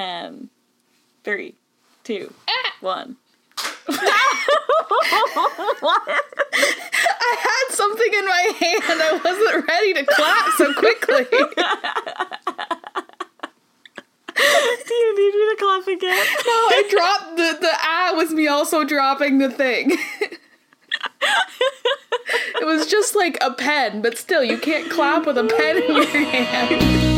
[0.00, 0.48] And
[1.24, 1.56] three,
[2.04, 2.32] two,
[2.80, 3.16] one.
[3.86, 4.56] I
[7.38, 9.02] had something in my hand.
[9.02, 11.26] I wasn't ready to clap so quickly.
[14.86, 16.26] Do you need me to clap again?
[16.46, 19.90] No, I dropped the the ah was me also dropping the thing.
[22.58, 25.94] it was just like a pen, but still, you can't clap with a pen in
[25.94, 27.09] your hand.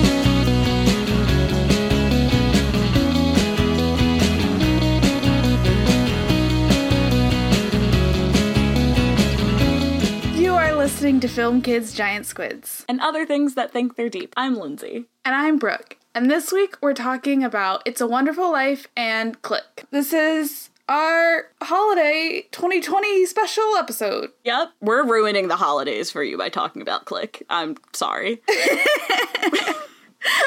[11.02, 12.84] Listening to Film Kids Giant Squids.
[12.88, 14.32] And other things that think they're deep.
[14.36, 15.06] I'm Lindsay.
[15.24, 15.96] And I'm Brooke.
[16.14, 19.84] And this week we're talking about It's a Wonderful Life and Click.
[19.90, 24.30] This is our holiday 2020 special episode.
[24.44, 27.44] Yep, we're ruining the holidays for you by talking about Click.
[27.50, 28.40] I'm sorry.
[28.48, 29.74] I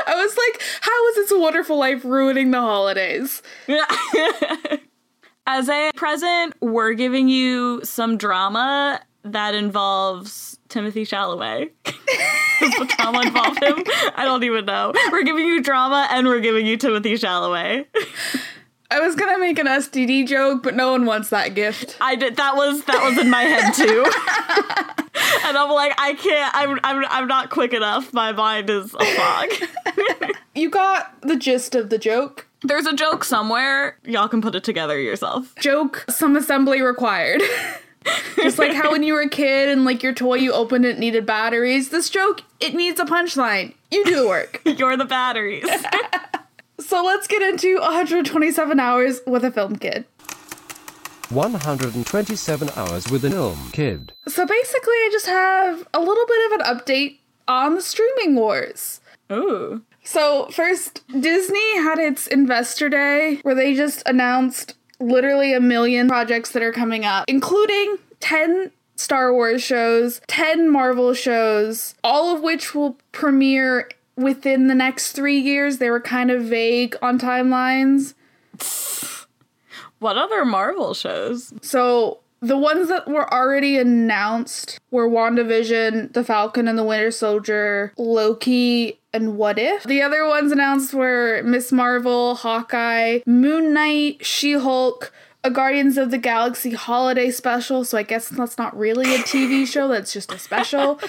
[0.08, 3.42] was like, how is It's a Wonderful Life ruining the holidays?
[5.48, 11.72] As a present, we're giving you some drama that involves Timothy Chalamet.
[12.60, 13.84] Does the drama involve him?
[14.16, 14.94] I don't even know.
[15.12, 17.86] We're giving you drama and we're giving you Timothy Chalamet.
[18.92, 21.98] I was gonna make an STD joke, but no one wants that gift.
[22.00, 24.06] I did that was that was in my head too.
[25.48, 28.14] and I'm like, I can't I'm I'm I'm not quick enough.
[28.14, 29.50] My mind is a fog.
[30.56, 32.48] You got the gist of the joke.
[32.62, 33.98] There's a joke somewhere.
[34.06, 35.54] Y'all can put it together yourself.
[35.60, 37.42] Joke, some assembly required.
[38.36, 41.00] Just like how when you were a kid and like your toy you opened it
[41.00, 41.90] needed batteries.
[41.90, 43.74] This joke, it needs a punchline.
[43.92, 44.62] You do the work.
[44.66, 45.66] You're the batteries.
[46.80, 50.06] so let's get into 127 hours with a film kid.
[51.30, 54.14] 127 hours with an film kid.
[54.28, 59.02] So basically, I just have a little bit of an update on the streaming wars.
[59.32, 59.82] Ooh.
[60.04, 66.52] So, first, Disney had its investor day where they just announced literally a million projects
[66.52, 72.74] that are coming up, including 10 Star Wars shows, 10 Marvel shows, all of which
[72.74, 75.78] will premiere within the next three years.
[75.78, 78.14] They were kind of vague on timelines.
[80.00, 81.54] What other Marvel shows?
[81.62, 87.94] So the ones that were already announced were WandaVision, The Falcon and the Winter Soldier,
[87.98, 89.84] Loki, and What If.
[89.84, 95.12] The other ones announced were Miss Marvel, Hawkeye, Moon Knight, She Hulk,
[95.44, 99.66] a Guardians of the Galaxy holiday special, so I guess that's not really a TV
[99.72, 101.00] show, that's just a special.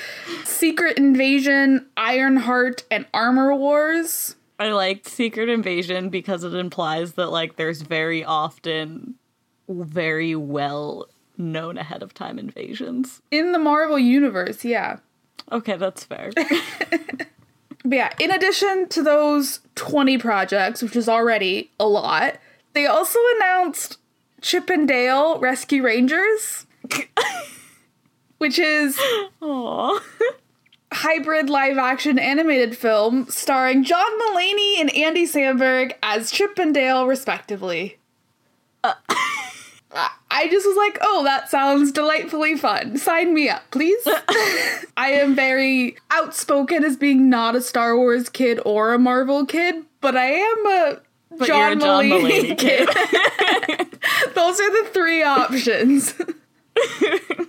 [0.45, 4.37] Secret Invasion, Ironheart, and Armor Wars.
[4.59, 9.17] I liked Secret Invasion because it implies that like there's very often
[9.69, 13.21] very well known ahead of time invasions.
[13.31, 14.99] In the Marvel Universe, yeah.
[15.53, 16.31] Okay, that's fair.
[17.89, 22.37] But yeah, in addition to those 20 projects, which is already a lot,
[22.73, 23.99] they also announced
[24.41, 26.67] Chip and Dale Rescue Rangers,
[28.39, 28.99] which is
[29.41, 30.01] Aww.
[30.93, 37.07] hybrid live action animated film starring John Mulaney and Andy Samberg as Chip and Dale,
[37.07, 37.99] respectively.
[38.85, 39.15] I- uh,
[39.93, 42.99] I just was like, oh, that sounds delightfully fun.
[42.99, 44.01] Sign me up, please.
[44.97, 49.85] I am very outspoken as being not a Star Wars kid or a Marvel kid,
[50.01, 51.01] but I am a
[51.39, 52.89] But John, John Mulaney, Mulaney kid.
[54.35, 56.15] Those are the three options.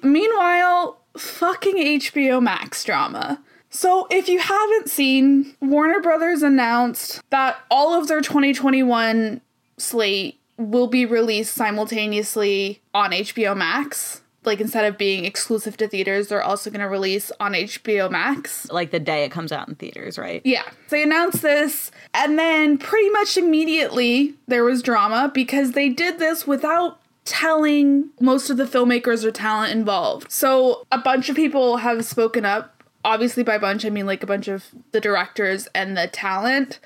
[0.03, 3.41] Meanwhile, fucking HBO Max drama.
[3.69, 9.41] So, if you haven't seen, Warner Brothers announced that all of their 2021
[9.77, 14.21] slate will be released simultaneously on HBO Max.
[14.43, 18.71] Like, instead of being exclusive to theaters, they're also going to release on HBO Max.
[18.71, 20.41] like the day it comes out in theaters, right?
[20.45, 20.63] Yeah.
[20.89, 26.47] They announced this, and then pretty much immediately there was drama because they did this
[26.47, 30.31] without telling most of the filmmakers or talent involved.
[30.31, 32.83] So a bunch of people have spoken up.
[33.03, 36.79] Obviously, by bunch, I mean like a bunch of the directors and the talent.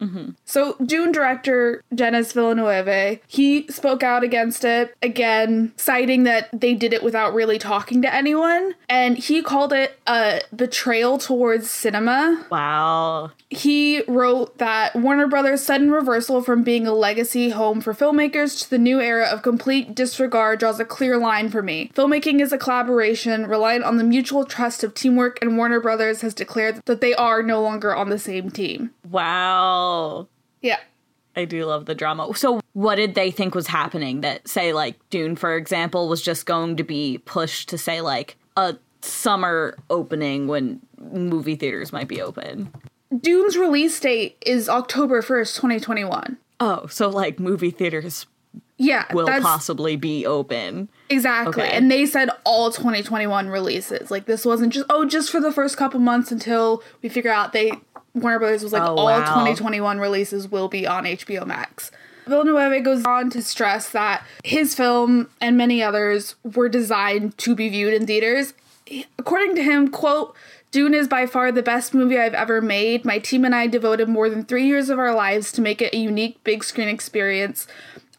[0.00, 0.30] Mm-hmm.
[0.44, 6.92] So, Dune director Denis Villeneuve, he spoke out against it again, citing that they did
[6.92, 12.46] it without really talking to anyone, and he called it a betrayal towards cinema.
[12.50, 13.32] Wow.
[13.48, 18.70] He wrote that Warner Brothers' sudden reversal from being a legacy home for filmmakers to
[18.70, 21.90] the new era of complete disregard draws a clear line for me.
[21.94, 26.34] Filmmaking is a collaboration reliant on the mutual trust of teamwork, and Warner Brothers has
[26.34, 28.90] declared that they are no longer on the same team.
[29.10, 30.28] Wow.
[30.62, 30.78] Yeah.
[31.34, 32.32] I do love the drama.
[32.34, 34.22] So, what did they think was happening?
[34.22, 38.36] That, say, like, Dune, for example, was just going to be pushed to, say, like,
[38.56, 42.72] a summer opening when movie theaters might be open.
[43.20, 46.38] Dune's release date is October 1st, 2021.
[46.58, 48.26] Oh, so like movie theaters
[48.78, 50.88] Yeah, will possibly be open.
[51.10, 51.62] exactly.
[51.64, 51.76] Okay.
[51.76, 54.10] And they said all 2021 releases.
[54.10, 57.52] Like this wasn't just oh just for the first couple months until we figure out
[57.52, 57.72] they
[58.16, 59.20] Warner Brothers was like Oh, all wow.
[59.20, 61.90] 2021 releases will be on HBO Max.
[62.26, 67.68] Villeneuve goes on to stress that his film and many others were designed to be
[67.68, 68.54] viewed in theaters.
[69.18, 70.34] According to him, quote,
[70.72, 73.04] Dune is by far the best movie I've ever made.
[73.04, 75.94] My team and I devoted more than three years of our lives to make it
[75.94, 77.66] a unique big screen experience.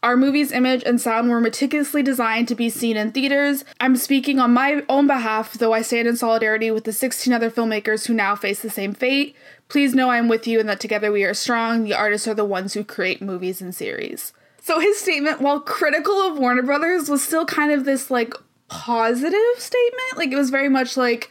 [0.02, 3.64] Our movie's image and sound were meticulously designed to be seen in theaters.
[3.80, 7.50] I'm speaking on my own behalf, though I stand in solidarity with the 16 other
[7.50, 9.34] filmmakers who now face the same fate.
[9.68, 11.84] Please know I'm with you and that together we are strong.
[11.84, 14.32] The artists are the ones who create movies and series.
[14.62, 18.34] So his statement, while critical of Warner Brothers, was still kind of this like
[18.68, 20.16] positive statement.
[20.16, 21.30] Like it was very much like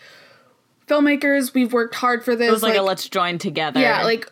[0.87, 2.47] filmmakers, we've worked hard for this.
[2.47, 3.79] It was like, a let's join together.
[3.79, 4.31] Yeah, like,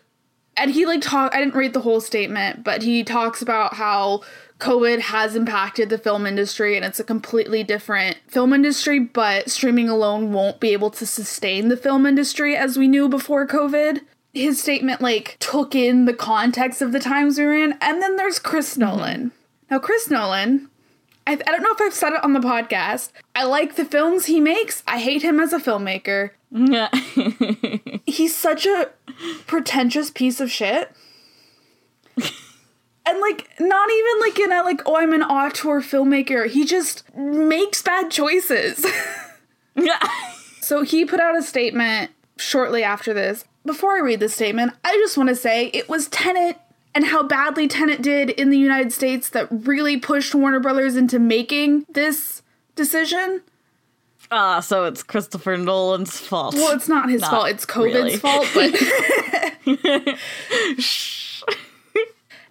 [0.56, 1.34] and he like talk.
[1.34, 4.22] I didn't read the whole statement, but he talks about how
[4.58, 8.98] COVID has impacted the film industry, and it's a completely different film industry.
[8.98, 13.46] But streaming alone won't be able to sustain the film industry as we knew before
[13.46, 14.00] COVID.
[14.32, 18.16] His statement like took in the context of the times we were in, and then
[18.16, 18.82] there's Chris mm-hmm.
[18.82, 19.32] Nolan.
[19.70, 20.70] Now, Chris Nolan.
[21.26, 23.10] I, I don't know if I've said it on the podcast.
[23.34, 24.84] I like the films he makes.
[24.86, 26.88] I hate him as a filmmaker Yeah.
[28.06, 28.90] he's such a
[29.46, 30.94] pretentious piece of shit.
[33.06, 36.48] and like not even like in a like oh I'm an auteur filmmaker.
[36.48, 38.84] He just makes bad choices.
[39.74, 39.98] yeah.
[40.60, 43.44] so he put out a statement shortly after this.
[43.64, 46.58] Before I read the statement, I just want to say it was Tenet
[46.94, 51.18] and how badly Tenet did in the United States that really pushed Warner Brothers into
[51.18, 52.42] making this
[52.74, 53.42] decision.
[54.30, 56.54] Ah, so it's Christopher Nolan's fault.
[56.54, 57.48] Well, it's not his Not fault.
[57.48, 58.16] It's COVID's really.
[58.16, 58.74] fault, but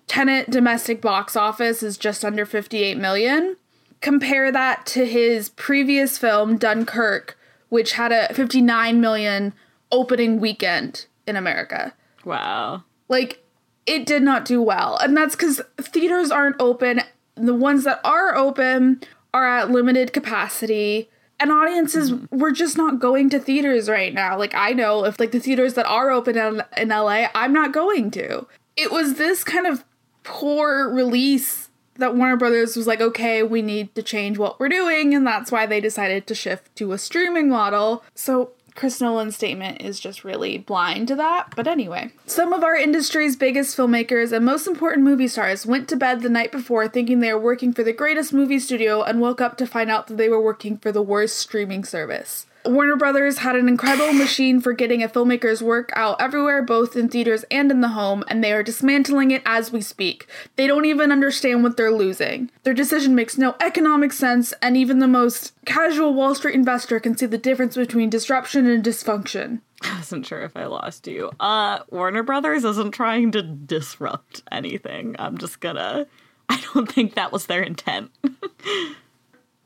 [0.07, 3.57] Tenet domestic box office is just under 58 million.
[4.01, 7.37] Compare that to his previous film Dunkirk,
[7.69, 9.53] which had a 59 million
[9.91, 11.93] opening weekend in America.
[12.23, 12.83] Wow.
[13.07, 13.43] Like
[13.85, 14.97] it did not do well.
[14.97, 17.01] And that's cuz theaters aren't open.
[17.35, 19.01] The ones that are open
[19.33, 21.09] are at limited capacity.
[21.39, 22.37] And audiences mm-hmm.
[22.37, 24.37] we're just not going to theaters right now.
[24.37, 27.73] Like I know if like the theaters that are open in, in LA, I'm not
[27.73, 28.47] going to.
[28.77, 29.83] It was this kind of
[30.25, 35.13] poor release that Warner Brothers was like, okay, we need to change what we're doing,
[35.13, 38.03] and that's why they decided to shift to a streaming model.
[38.13, 41.53] So Chris Nolan's statement is just really blind to that.
[41.55, 45.95] But anyway, some of our industry's biggest filmmakers and most important movie stars went to
[45.95, 49.39] bed the night before thinking they were working for the greatest movie studio and woke
[49.39, 52.45] up to find out that they were working for the worst streaming service.
[52.65, 57.09] Warner Brothers had an incredible machine for getting a filmmaker's work out everywhere, both in
[57.09, 60.27] theaters and in the home, and they are dismantling it as we speak.
[60.55, 62.49] They don't even understand what they're losing.
[62.63, 67.15] Their decision makes no economic sense, and even the most casual Wall Street investor can
[67.15, 69.61] see the difference between disruption and dysfunction.
[69.81, 71.31] I wasn't sure if I lost you.
[71.39, 75.15] Uh, Warner Brothers isn't trying to disrupt anything.
[75.19, 76.07] I'm just gonna.
[76.49, 78.11] I don't think that was their intent.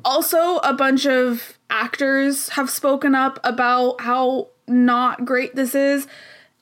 [0.06, 6.08] Also, a bunch of actors have spoken up about how not great this is.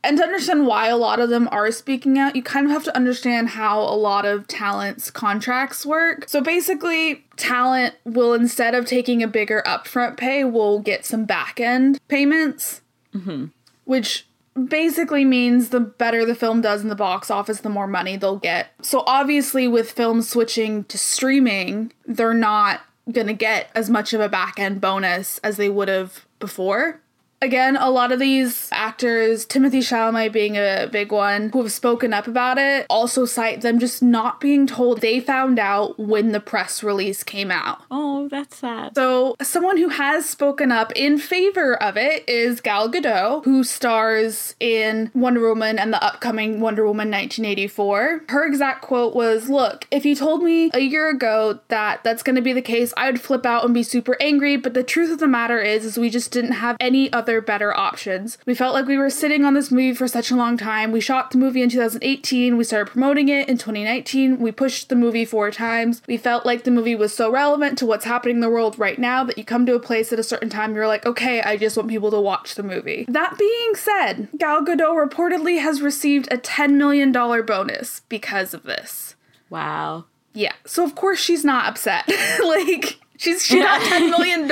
[0.04, 2.84] And to understand why a lot of them are speaking out, you kind of have
[2.86, 6.30] to understand how a lot of talent's contracts work.
[6.30, 11.60] So basically, talent will, instead of taking a bigger upfront pay, will get some back
[11.60, 12.82] end payments,
[13.14, 13.48] mm-hmm.
[13.86, 14.28] which
[14.66, 18.38] basically means the better the film does in the box office, the more money they'll
[18.38, 18.70] get.
[18.82, 24.30] So obviously, with films switching to streaming, they're not gonna get as much of a
[24.30, 27.02] back end bonus as they would have before.
[27.40, 32.12] Again, a lot of these actors, Timothy Chalamet being a big one, who have spoken
[32.12, 36.40] up about it, also cite them just not being told they found out when the
[36.40, 37.82] press release came out.
[37.92, 38.96] oh, that's sad.
[38.96, 44.56] So, someone who has spoken up in favor of it is Gal Gadot, who stars
[44.60, 48.24] in Wonder Woman and the upcoming Wonder Woman 1984.
[48.30, 52.36] Her exact quote was Look, if you told me a year ago that that's going
[52.36, 55.12] to be the case, I would flip out and be super angry, but the truth
[55.12, 58.38] of the matter is, is we just didn't have any other better options.
[58.46, 60.94] We felt like we were sitting on this movie for such a long time.
[60.94, 64.96] We shot the movie in 2018, we started promoting it in 2019, we pushed the
[64.96, 66.02] movie four times.
[66.08, 68.98] We felt like the movie was so relevant to what's happening in the world right
[68.98, 71.58] now that you come to a place at a certain time, you're like, okay, I
[71.58, 73.06] just want people to watch the movie.
[73.10, 79.16] That being said, Gal Gadot reportedly has received a $10 million bonus because of this.
[79.50, 80.06] Wow.
[80.34, 82.08] Yeah, so of course she's not upset.
[82.44, 84.44] like, she's she got $10 million.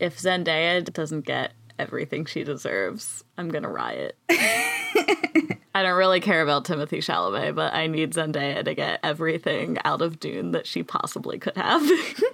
[0.00, 4.16] If Zendaya doesn't get everything she deserves, I'm gonna riot.
[5.72, 10.02] I don't really care about Timothy Chalamet, but I need Zendaya to get everything out
[10.02, 11.82] of Dune that she possibly could have.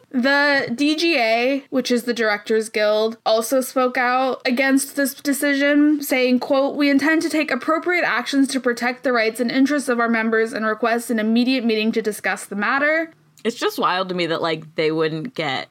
[0.09, 6.75] The DGA, which is the Directors Guild, also spoke out against this decision, saying, quote,
[6.75, 10.55] We intend to take appropriate actions to protect the rights and interests of our members
[10.55, 13.12] and request an immediate meeting to discuss the matter.
[13.45, 15.69] it's just wild to me that like they wouldn't get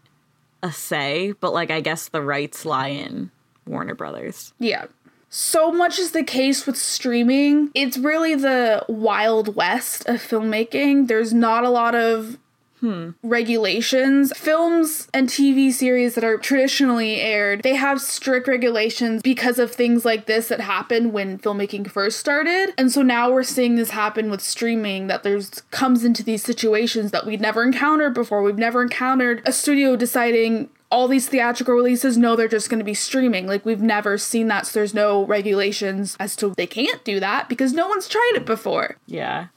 [0.62, 3.32] a say, but like I guess the rights lie in
[3.65, 4.53] Warner Brothers.
[4.60, 4.86] Yeah.
[5.29, 7.69] So much is the case with streaming.
[7.74, 11.07] It's really the wild west of filmmaking.
[11.07, 12.38] There's not a lot of
[12.79, 13.10] hmm.
[13.22, 14.31] regulations.
[14.38, 20.05] Films and TV series that are traditionally aired, they have strict regulations because of things
[20.05, 22.74] like this that happened when filmmaking first started.
[22.77, 27.12] And so now we're seeing this happen with streaming that there's comes into these situations
[27.12, 28.41] that we'd never encountered before.
[28.41, 32.86] We've never encountered a studio deciding all these theatrical releases no they're just going to
[32.86, 33.48] be streaming.
[33.48, 37.50] Like we've never seen that so there's no regulations as to they can't do that
[37.50, 38.96] because no one's tried it before.
[39.06, 39.48] Yeah.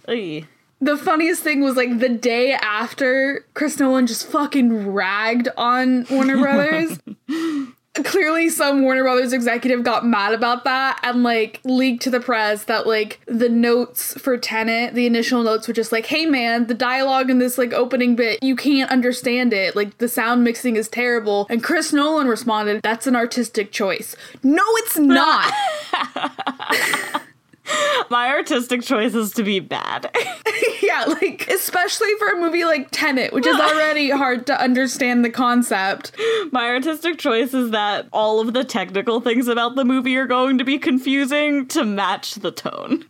[0.81, 6.39] The funniest thing was like the day after chris nolan just fucking ragged on warner
[6.43, 6.99] brothers
[8.05, 12.65] clearly some warner brothers executive got mad about that and like leaked to the press
[12.65, 16.75] that like the notes for Tenet, the initial notes were just like hey man the
[16.75, 19.77] dialogue in this like opening bit you can't understand it.
[19.77, 21.47] Like the sound mixing is terrible.
[21.51, 24.17] And chris nolan responded that's an artistic choice.
[24.43, 25.53] No it's not
[28.11, 30.11] My artistic choice is to be bad.
[30.83, 35.31] yeah like especially for a movie like Tenet, which is already hard to understand the
[35.31, 36.13] concept
[36.53, 40.59] My artistic choice is that all of the technical things about the movie are going
[40.59, 43.05] to be confusing to match the tone.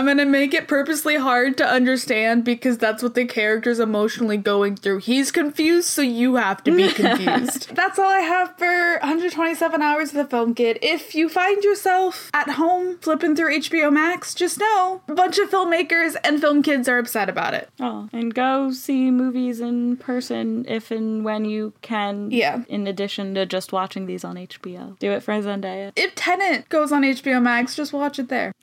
[0.00, 4.76] I'm gonna make it purposely hard to understand because that's what the character's emotionally going
[4.76, 5.00] through.
[5.00, 7.76] He's confused, so you have to be confused.
[7.76, 10.78] that's all I have for 127 hours of the film kid.
[10.80, 15.50] If you find yourself at home flipping through HBO Max, just know a bunch of
[15.50, 17.68] filmmakers and film kids are upset about it.
[17.78, 22.30] Oh, and go see movies in person if and when you can.
[22.30, 22.64] Yeah.
[22.70, 24.98] In addition to just watching these on HBO.
[24.98, 25.92] Do it for Zendaya.
[25.94, 28.54] If Tenet goes on HBO Max, just watch it there.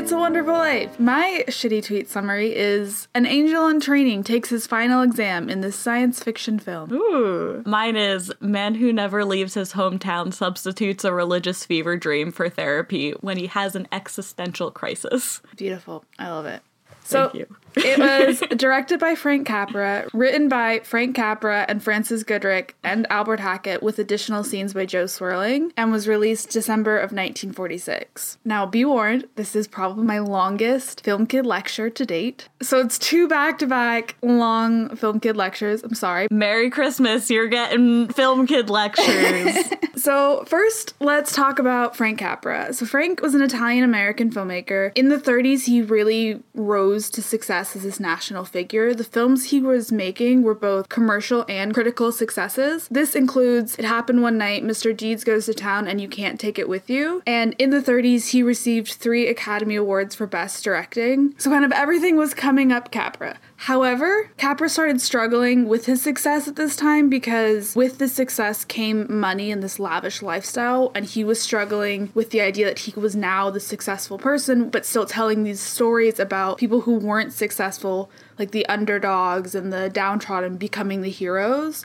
[0.00, 0.98] It's a Wonderful Life.
[0.98, 5.76] My shitty tweet summary is An angel in training takes his final exam in this
[5.76, 6.90] science fiction film.
[6.90, 7.62] Ooh.
[7.66, 13.10] Mine is Man who never leaves his hometown substitutes a religious fever dream for therapy
[13.20, 15.42] when he has an existential crisis.
[15.54, 16.06] Beautiful.
[16.18, 16.62] I love it.
[17.04, 17.56] So Thank you.
[17.76, 23.40] It was directed by Frank Capra, written by Frank Capra and Frances Goodrich and Albert
[23.40, 28.38] Hackett, with additional scenes by Jo Swerling, and was released December of 1946.
[28.44, 32.48] Now, be warned, this is probably my longest Film Kid lecture to date.
[32.62, 35.82] So it's two back to back long Film Kid lectures.
[35.82, 36.28] I'm sorry.
[36.30, 39.56] Merry Christmas, you're getting Film Kid lectures.
[40.00, 42.72] So, first, let's talk about Frank Capra.
[42.72, 44.92] So, Frank was an Italian American filmmaker.
[44.94, 48.94] In the 30s, he really rose to success as this national figure.
[48.94, 52.88] The films he was making were both commercial and critical successes.
[52.90, 54.96] This includes It Happened One Night, Mr.
[54.96, 57.22] Deeds Goes to Town, and You Can't Take It With You.
[57.26, 61.34] And in the 30s, he received three Academy Awards for Best Directing.
[61.38, 63.38] So, kind of everything was coming up Capra.
[63.64, 69.06] However, Capra started struggling with his success at this time because with this success came
[69.20, 73.14] money and this lavish lifestyle, and he was struggling with the idea that he was
[73.14, 78.52] now the successful person, but still telling these stories about people who weren't successful, like
[78.52, 81.84] the underdogs and the downtrodden, becoming the heroes.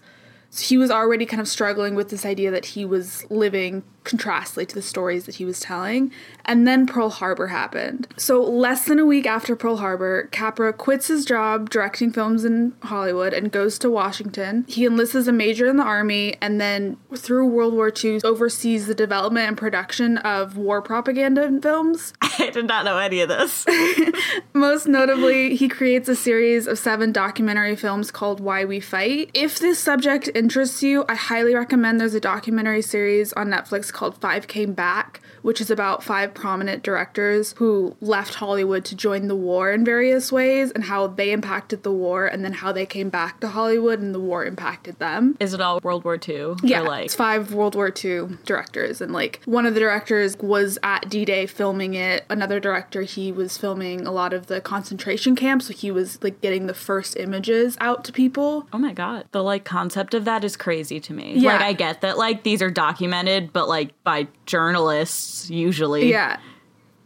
[0.52, 4.66] So he was already kind of struggling with this idea that he was living contrastly
[4.66, 6.12] to the stories that he was telling.
[6.46, 8.08] And then Pearl Harbor happened.
[8.18, 12.74] So, less than a week after Pearl Harbor, Capra quits his job directing films in
[12.84, 14.66] Hollywood and goes to Washington.
[14.68, 18.88] He enlists as a major in the army and then, through World War II, oversees
[18.88, 22.14] the development and production of war propaganda films.
[22.22, 23.66] I did not know any of this.
[24.54, 29.32] Most notably, he creates a series of seven documentary films called Why We Fight.
[29.34, 34.20] If this subject interests you, I highly recommend there's a documentary series on Netflix called
[34.22, 39.36] Five Came Back, which is about five prominent directors who left Hollywood to join the
[39.36, 43.10] war in various ways and how they impacted the war and then how they came
[43.10, 45.38] back to Hollywood and the war impacted them.
[45.40, 46.56] Is it all World War II?
[46.62, 50.36] Yeah, Or like it's five World War II directors, and like one of the directors
[50.38, 52.26] was at D-Day filming it.
[52.30, 56.42] Another director, he was filming a lot of the concentration camps, so he was like
[56.42, 58.68] getting the first images out to people.
[58.74, 59.26] Oh my god.
[59.32, 61.36] The like concept of that is crazy to me.
[61.38, 61.54] Yeah.
[61.54, 66.10] Like I get that like these are documented, but like like by journalists usually.
[66.10, 66.38] Yeah.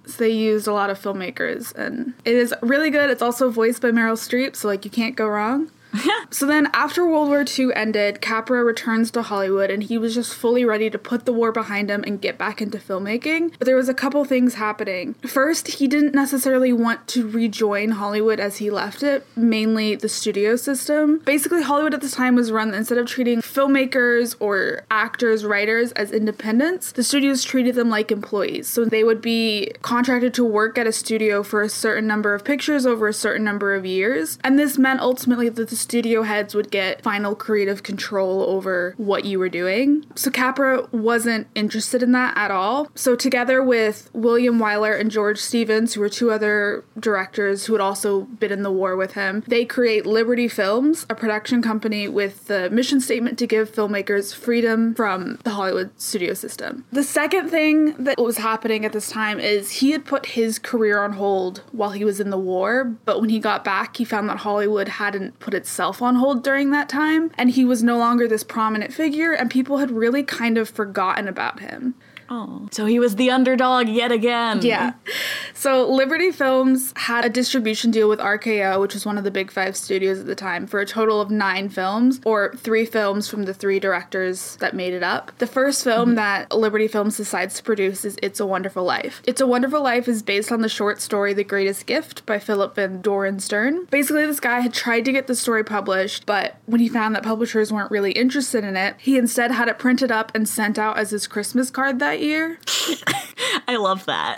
[0.05, 3.09] So they used a lot of filmmakers and it is really good.
[3.09, 5.69] It's also voiced by Meryl Streep, so like you can't go wrong.
[6.29, 10.33] so then after World War II ended, Capra returns to Hollywood and he was just
[10.33, 13.53] fully ready to put the war behind him and get back into filmmaking.
[13.57, 15.15] But there was a couple things happening.
[15.25, 20.55] First, he didn't necessarily want to rejoin Hollywood as he left it, mainly the studio
[20.55, 21.19] system.
[21.19, 26.11] Basically, Hollywood at this time was run instead of treating filmmakers or actors, writers as
[26.11, 28.67] independents, the studios treated them like employees.
[28.67, 32.43] So they would be contracted to work at a studio for a certain number of
[32.43, 34.37] pictures over a certain number of years.
[34.43, 39.25] And this meant ultimately that the studio heads would get final creative control over what
[39.25, 40.05] you were doing.
[40.15, 42.89] So Capra wasn't interested in that at all.
[42.95, 47.81] So together with William Wyler and George Stevens, who were two other directors who had
[47.81, 52.47] also been in the war with him, they create Liberty Films, a production company with
[52.47, 56.85] the mission statement to give filmmakers freedom from the Hollywood studio system.
[56.91, 61.01] The second thing that was happening at this time is he had put his career
[61.01, 64.29] on hold while he was in the war, but when he got back, he found
[64.29, 68.27] that Hollywood hadn't put itself on hold during that time, and he was no longer
[68.27, 71.93] this prominent figure, and people had really kind of forgotten about him.
[72.29, 72.67] Oh.
[72.71, 74.61] So he was the underdog yet again.
[74.61, 74.93] Yeah.
[75.53, 79.51] So Liberty Films had a distribution deal with RKO, which was one of the big
[79.51, 83.43] five studios at the time, for a total of nine films, or three films from
[83.43, 85.31] the three directors that made it up.
[85.39, 86.15] The first film mm-hmm.
[86.15, 89.21] that Liberty Films decides to produce is It's a Wonderful Life.
[89.25, 92.75] It's a Wonderful Life is based on the short story The Greatest Gift by Philip
[92.75, 93.85] Van Doren Stern.
[93.85, 97.23] Basically, this guy had tried to get the story published, but when he found that
[97.23, 100.97] publishers weren't really interested in it, he instead had it printed up and sent out
[100.97, 102.59] as his Christmas card that year.
[103.67, 104.35] I love that.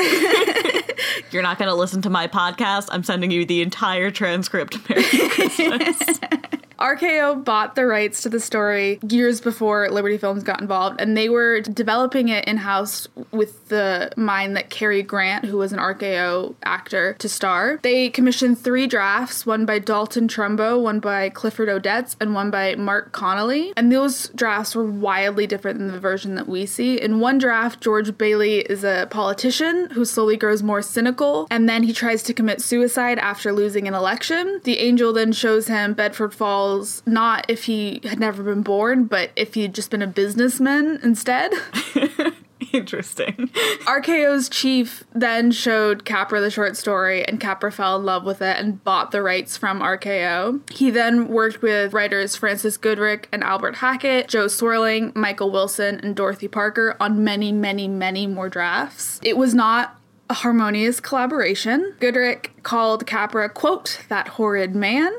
[1.32, 2.88] You're not going to listen to my podcast.
[2.92, 4.90] I'm sending you the entire transcript.
[4.90, 6.00] Merry Christmas.
[6.82, 11.30] RKO bought the rights to the story years before Liberty Films got involved, and they
[11.30, 16.56] were developing it in house with the mind that Cary Grant, who was an RKO
[16.64, 17.80] actor, to star.
[17.84, 22.74] They commissioned three drafts one by Dalton Trumbo, one by Clifford Odets, and one by
[22.76, 23.74] Marc Connelly.
[23.78, 27.00] And those drafts were wildly different than the version that we see.
[27.00, 31.84] In one draft, George Bailey is a politician who slowly grows more cynical, and then
[31.84, 34.62] he tries to commit suicide after losing an election.
[34.64, 36.71] The angel then shows him Bedford Falls
[37.06, 41.52] not if he had never been born, but if he'd just been a businessman instead.
[42.74, 43.50] Interesting.
[43.86, 48.58] RKO's chief then showed Capra the short story, and Capra fell in love with it
[48.58, 50.70] and bought the rights from RKO.
[50.72, 56.16] He then worked with writers Frances Goodrich and Albert Hackett, Jo Swerling, Michael Wilson, and
[56.16, 59.20] Dorothy Parker on many, many, many more drafts.
[59.24, 59.98] It was not
[60.30, 61.94] a harmonious collaboration.
[62.00, 65.12] Goodrich called Capra, quote, that horrid man.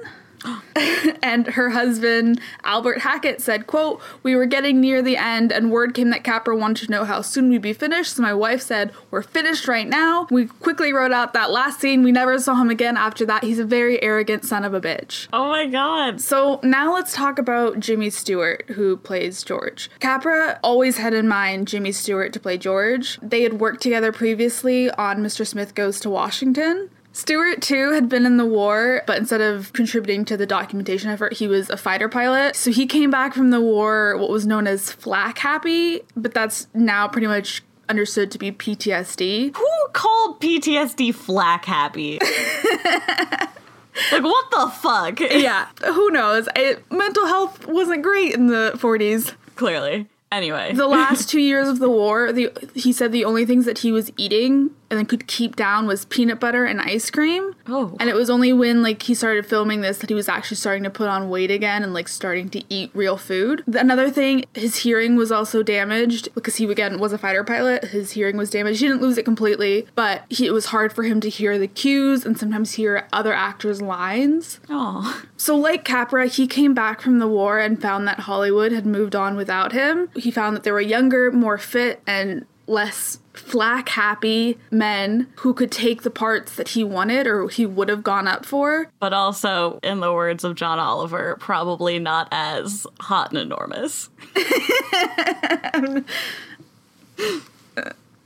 [1.22, 5.94] and her husband Albert Hackett said, quote, We were getting near the end and word
[5.94, 8.16] came that Capra wanted to know how soon we'd be finished.
[8.16, 10.26] So my wife said, We're finished right now.
[10.30, 12.02] We quickly wrote out that last scene.
[12.02, 13.44] We never saw him again after that.
[13.44, 15.28] He's a very arrogant son of a bitch.
[15.32, 16.20] Oh my god.
[16.20, 19.90] So now let's talk about Jimmy Stewart, who plays George.
[20.00, 23.18] Capra always had in mind Jimmy Stewart to play George.
[23.22, 25.46] They had worked together previously on Mr.
[25.46, 26.90] Smith Goes to Washington.
[27.12, 31.34] Stewart, too, had been in the war, but instead of contributing to the documentation effort,
[31.34, 32.56] he was a fighter pilot.
[32.56, 36.68] So he came back from the war, what was known as flak happy, but that's
[36.72, 39.54] now pretty much understood to be PTSD.
[39.54, 42.18] Who called PTSD flak happy?
[44.12, 45.20] like, what the fuck?
[45.20, 46.48] Yeah, who knows?
[46.56, 49.34] It, mental health wasn't great in the 40s.
[49.56, 50.08] Clearly.
[50.30, 50.72] Anyway.
[50.72, 53.92] The last two years of the war, the, he said the only things that he
[53.92, 57.54] was eating and then could keep down was peanut butter and ice cream.
[57.66, 57.96] Oh.
[57.98, 60.82] And it was only when like he started filming this that he was actually starting
[60.82, 63.64] to put on weight again and like starting to eat real food.
[63.74, 67.84] Another thing, his hearing was also damaged because he again was a fighter pilot.
[67.84, 68.80] His hearing was damaged.
[68.80, 71.68] He didn't lose it completely, but he, it was hard for him to hear the
[71.68, 74.60] cues and sometimes hear other actors' lines.
[74.68, 75.24] Oh.
[75.38, 79.16] So, like Capra, he came back from the war and found that Hollywood had moved
[79.16, 80.10] on without him.
[80.16, 85.70] He found that there were younger, more fit, and less flak happy men who could
[85.70, 88.88] take the parts that he wanted or he would have gone up for.
[89.00, 94.10] But also, in the words of John Oliver, probably not as hot and enormous.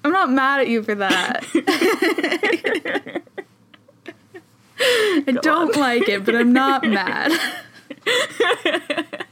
[0.04, 1.44] I'm not mad at you for that.
[4.78, 7.32] I don't like it, but I'm not mad.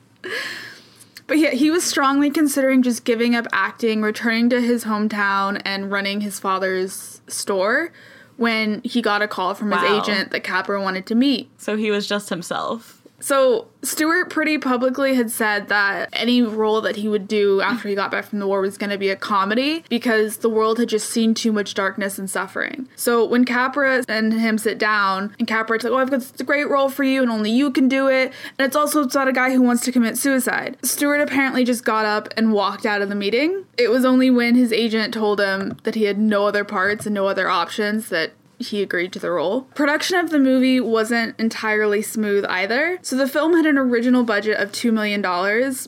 [1.26, 5.90] But yeah, he was strongly considering just giving up acting, returning to his hometown, and
[5.90, 7.92] running his father's store
[8.36, 11.48] when he got a call from his agent that Capra wanted to meet.
[11.58, 12.93] So he was just himself.
[13.24, 17.94] So Stewart pretty publicly had said that any role that he would do after he
[17.94, 20.90] got back from the war was going to be a comedy because the world had
[20.90, 22.86] just seen too much darkness and suffering.
[22.96, 26.68] So when Capra and him sit down, and Capra's like, "Oh, I've got this great
[26.68, 29.52] role for you, and only you can do it," and it's also about a guy
[29.52, 30.76] who wants to commit suicide.
[30.82, 33.64] Stewart apparently just got up and walked out of the meeting.
[33.78, 37.14] It was only when his agent told him that he had no other parts and
[37.14, 39.62] no other options that he agreed to the role.
[39.74, 42.98] Production of the movie wasn't entirely smooth either.
[43.02, 45.22] So the film had an original budget of $2 million,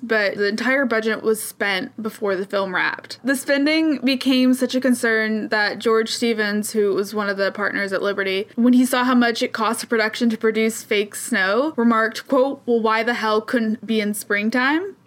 [0.02, 3.18] but the entire budget was spent before the film wrapped.
[3.24, 7.92] The spending became such a concern that George Stevens, who was one of the partners
[7.92, 11.74] at Liberty, when he saw how much it cost a production to produce fake snow,
[11.76, 14.96] remarked, quote, well, why the hell couldn't it be in springtime?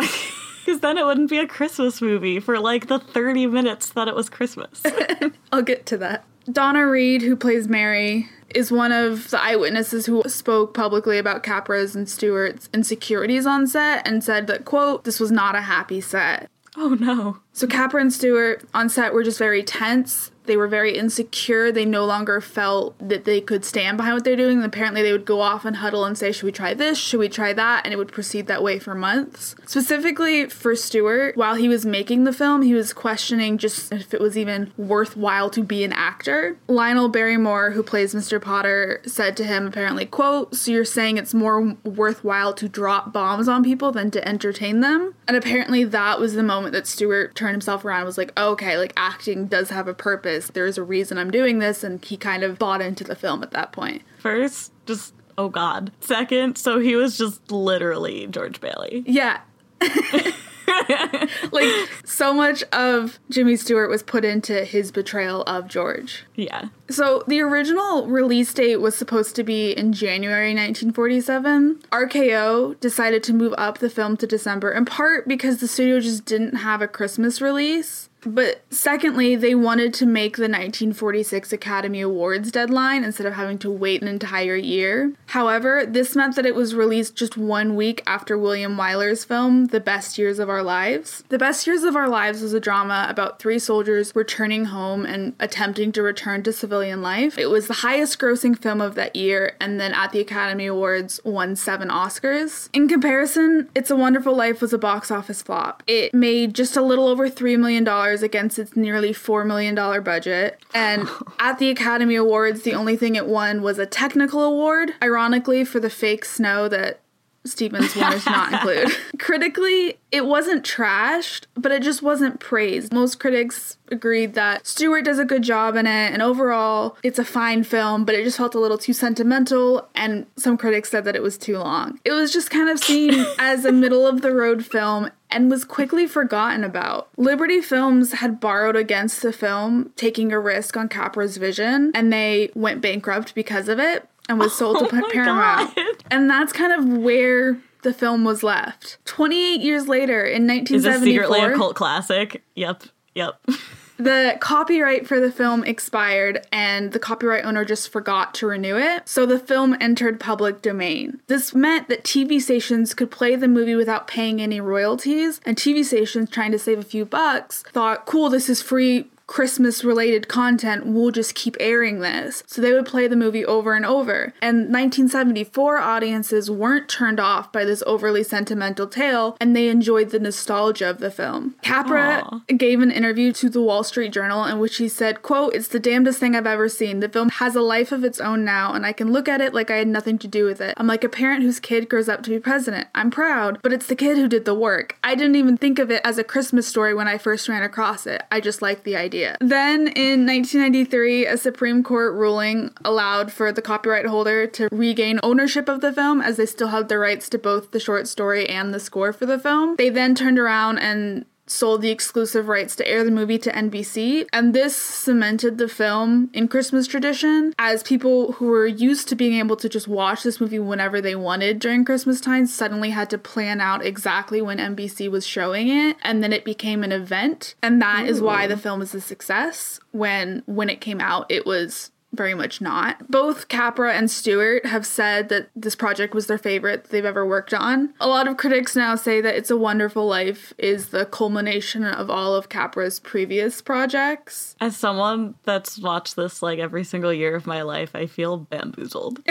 [0.69, 4.13] Because then it wouldn't be a Christmas movie for like the 30 minutes that it
[4.13, 4.84] was Christmas.
[5.52, 6.26] I'll get to that.
[6.52, 11.95] Donna Reed, who plays Mary, is one of the eyewitnesses who spoke publicly about Capra's
[11.95, 16.49] and Stewart's insecurities on set and said that, quote, this was not a happy set.
[16.75, 17.38] oh no.
[17.54, 20.32] So Capra and Stewart on set were just very tense.
[20.50, 21.72] They were very insecure.
[21.72, 24.58] They no longer felt that they could stand behind what they're doing.
[24.58, 26.98] And apparently, they would go off and huddle and say, Should we try this?
[26.98, 27.86] Should we try that?
[27.86, 29.56] And it would proceed that way for months.
[29.68, 34.20] Specifically for Stewart, while he was making the film, he was questioning just if it
[34.20, 36.58] was even worthwhile to be an actor.
[36.68, 38.42] Lionel Barrymore, who plays Mr.
[38.42, 43.48] Potter, said to him, apparently, quote, So you're saying it's more worthwhile to drop bombs
[43.48, 45.14] on people than to entertain them?
[45.28, 48.80] And apparently, that was the moment that Stewart turned himself around and was like, okay,
[48.80, 50.38] like acting does have a purpose.
[50.47, 51.84] There's a reason I'm doing this.
[51.84, 54.02] And he kind of bought into the film at that point.
[54.19, 55.91] First, just, oh god.
[55.99, 59.04] Second, so he was just literally George Bailey.
[59.06, 59.41] Yeah.
[61.52, 61.69] like,
[62.06, 66.25] so much of Jimmy Stewart was put into his betrayal of George.
[66.36, 66.69] Yeah.
[66.89, 71.84] So, the original release date was supposed to be in January 1947.
[71.91, 76.25] RKO decided to move up the film to December, in part because the studio just
[76.25, 78.09] didn't have a Christmas release.
[78.25, 83.71] But secondly, they wanted to make the 1946 Academy Awards deadline instead of having to
[83.71, 85.13] wait an entire year.
[85.27, 89.79] However, this meant that it was released just one week after William Wyler's film, The
[89.79, 91.23] Best Years of Our Lives.
[91.29, 95.34] The Best Years of Our Lives was a drama about three soldiers returning home and
[95.39, 97.38] attempting to return to civilian life.
[97.38, 101.19] It was the highest grossing film of that year, and then at the Academy Awards
[101.23, 102.69] won seven Oscars.
[102.73, 105.84] In comparison, It's a Wonderful Life was a box office flop.
[105.88, 107.86] It made just a little over $3 million
[108.24, 110.60] against its nearly $4 million budget.
[110.74, 111.08] And
[111.39, 115.80] at the Academy Awards, the only thing it won was a technical award, ironically, for
[115.80, 117.00] the fake snow that
[117.45, 118.89] Stevens wanted to not include.
[119.19, 122.93] Critically, it wasn't trashed, but it just wasn't praised.
[122.93, 127.26] Most critics agreed that Stewart does a good job in it, and overall, it's a
[127.26, 131.15] fine film, but it just felt a little too sentimental, and some critics said that
[131.15, 132.00] it was too long.
[132.04, 135.63] It was just kind of seen as a middle of the road film and was
[135.63, 137.10] quickly forgotten about.
[137.18, 142.52] Liberty Films had borrowed against the film, taking a risk on Capra's vision, and they
[142.56, 145.76] went bankrupt because of it and was sold Oh to Paramount.
[145.76, 145.86] God.
[146.10, 148.98] And that's kind of where the film was left.
[149.06, 150.76] 28 years later, in 1974.
[150.76, 152.44] Is this secretly a 1974, cult classic?
[152.56, 152.84] Yep.
[153.15, 153.42] Yep.
[154.00, 159.08] the copyright for the film expired and the copyright owner just forgot to renew it.
[159.08, 161.20] So the film entered public domain.
[161.28, 165.84] This meant that TV stations could play the movie without paying any royalties, and TV
[165.84, 170.88] stations trying to save a few bucks thought, cool, this is free Christmas related content,
[170.88, 172.42] we'll just keep airing this.
[172.48, 174.34] So they would play the movie over and over.
[174.42, 180.20] And 1974 audiences weren't turned off by this overly sentimental tale and they enjoyed the
[180.20, 181.54] nostalgia of the film.
[181.62, 182.39] Capra Aw.
[182.58, 185.80] gave an interview to the Wall Street Journal in which he said, quote, It's the
[185.80, 187.00] damnedest thing I've ever seen.
[187.00, 189.54] The film has a life of its own now, and I can look at it
[189.54, 190.74] like I had nothing to do with it.
[190.78, 192.88] I'm like a parent whose kid grows up to be president.
[192.96, 194.98] I'm proud, but it's the kid who did the work.
[195.04, 198.08] I didn't even think of it as a Christmas story when I first ran across
[198.08, 198.24] it.
[198.32, 199.18] I just liked the idea.
[199.39, 205.67] Then in 1993, a Supreme Court ruling allowed for the copyright holder to regain ownership
[205.69, 208.73] of the film as they still had the rights to both the short story and
[208.73, 209.75] the score for the film.
[209.77, 214.28] They then turned around and sold the exclusive rights to air the movie to NBC,
[214.32, 219.38] and this cemented the film in Christmas tradition as people who were used to being
[219.40, 223.18] able to just watch this movie whenever they wanted during Christmas time suddenly had to
[223.18, 227.82] plan out exactly when NBC was showing it, and then it became an event, and
[227.82, 229.80] that is why the film is a success.
[229.92, 233.10] When when it came out, it was very much not.
[233.10, 237.54] Both Capra and Stewart have said that this project was their favorite they've ever worked
[237.54, 237.93] on.
[238.00, 242.10] A lot of critics now say that It's a Wonderful Life is the culmination of
[242.10, 244.56] all of Capra's previous projects.
[244.60, 249.22] As someone that's watched this like every single year of my life, I feel bamboozled.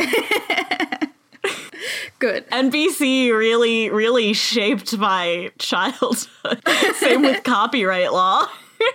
[2.19, 2.49] Good.
[2.51, 6.61] NBC really, really shaped my childhood.
[6.95, 8.49] Same with copyright law.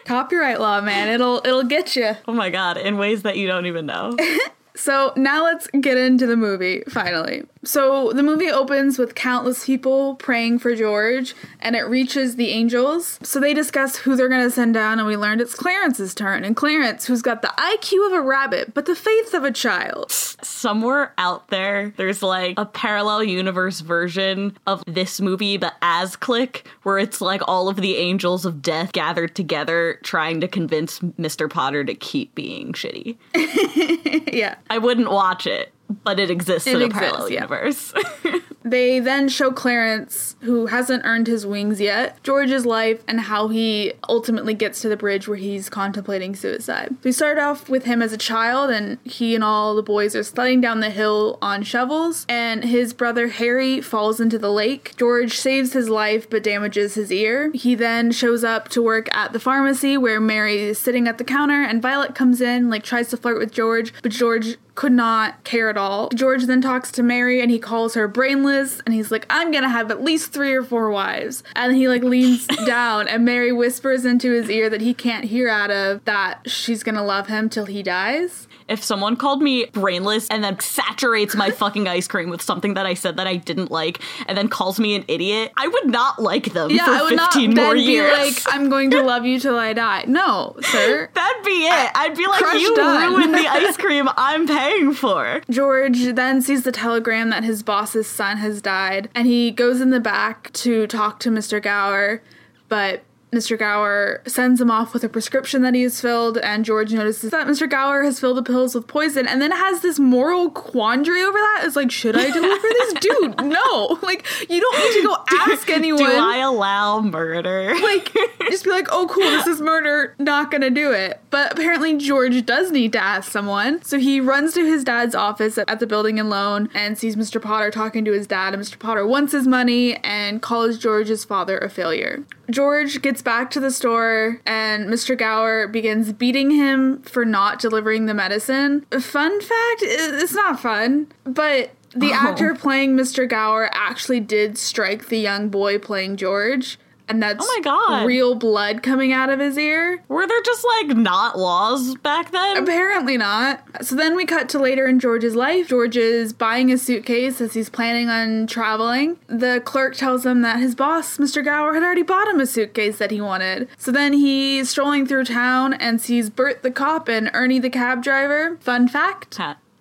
[0.06, 1.10] Copyright law, man.
[1.10, 2.15] It'll it'll get you.
[2.28, 4.15] Oh my god, in ways that you don't even know.
[4.76, 7.43] So now let's get into the movie, finally.
[7.63, 13.19] So the movie opens with countless people praying for George, and it reaches the angels.
[13.23, 16.43] So they discuss who they're gonna send down, and we learned it's Clarence's turn.
[16.43, 20.12] And Clarence, who's got the IQ of a rabbit, but the faith of a child.
[20.12, 26.67] Somewhere out there, there's like a parallel universe version of this movie, but as Click,
[26.84, 31.49] where it's like all of the angels of death gathered together trying to convince Mr.
[31.49, 33.17] Potter to keep being shitty.
[34.34, 34.56] yeah.
[34.69, 35.71] I wouldn't watch it,
[36.03, 37.41] but it exists It in a exists, parallel yeah.
[37.41, 37.93] universe.
[38.63, 43.93] They then show Clarence, who hasn't earned his wings yet, George's life and how he
[44.08, 46.95] ultimately gets to the bridge where he's contemplating suicide.
[47.04, 50.23] We start off with him as a child, and he and all the boys are
[50.23, 54.93] sledding down the hill on shovels, and his brother Harry falls into the lake.
[54.97, 57.52] George saves his life but damages his ear.
[57.54, 61.23] He then shows up to work at the pharmacy where Mary is sitting at the
[61.23, 65.43] counter, and Violet comes in, like tries to flirt with George, but George could not
[65.43, 66.10] care at all.
[66.10, 69.70] George then talks to Mary and he calls her brainless and he's like, I'm gonna
[69.70, 71.44] have at least three or four wives.
[71.56, 75.50] And he like leans down and Mary whispers into his ear that he can't hear
[75.50, 78.48] out of that she's gonna love him till he dies.
[78.67, 82.86] If someone called me brainless and then saturates my fucking ice cream with something that
[82.86, 86.21] I said that I didn't like and then calls me an idiot, I would not
[86.21, 88.17] like them Yeah, for I would 15 not more then be years.
[88.17, 90.06] like, I'm going to love you till I die.
[90.08, 91.10] No, sir.
[91.13, 91.91] That'd be it.
[91.95, 95.41] I'd be like, you done." ruined the ice cream I'm paying for.
[95.49, 99.89] George then sees the telegram that his boss's son has died, and he goes in
[99.89, 101.62] the back to talk to Mr.
[101.62, 102.21] Gower,
[102.69, 103.58] but Mr.
[103.58, 107.48] Gower sends him off with a prescription that he has filled, and George notices that
[107.48, 107.69] Mr.
[107.69, 111.62] Gower has filled the pills with poison, and then has this moral quandary over that.
[111.63, 112.93] It's like, should I deliver this?
[113.02, 114.00] Dude, no.
[114.13, 115.15] Like, you don't need to go
[115.52, 116.04] ask anyone.
[116.04, 117.74] Do I allow murder?
[117.82, 118.13] like
[118.50, 121.19] just be like, oh cool, this is murder, not gonna do it.
[121.30, 123.82] But apparently George does need to ask someone.
[123.84, 127.41] So he runs to his dad's office at, the building and loan and sees Mr.
[127.41, 128.78] Potter talking to his dad, and Mr.
[128.78, 132.24] Potter wants his money and calls George's father a failure.
[132.52, 135.18] George gets back to the store and Mr.
[135.18, 138.86] Gower begins beating him for not delivering the medicine.
[139.00, 142.16] Fun fact, it's not fun, but the Oh.
[142.16, 143.28] actor playing Mr.
[143.30, 146.80] Gower actually did strike the young boy playing George.
[147.10, 148.06] And that's Oh my God.
[148.06, 150.02] real blood coming out of his ear.
[150.08, 152.58] Were there just like not laws back then?
[152.58, 153.62] Apparently not.
[153.86, 155.68] So then we cut to later in George's life.
[155.68, 159.18] George is buying a suitcase as he's planning on traveling.
[159.28, 161.44] The clerk tells him that his boss, Mr.
[161.44, 163.68] Gower, had already bought him a suitcase that he wanted.
[163.78, 168.02] So then he's strolling through town and sees Bert the cop and Ernie the cab
[168.02, 168.58] driver.
[168.62, 169.38] Fun fact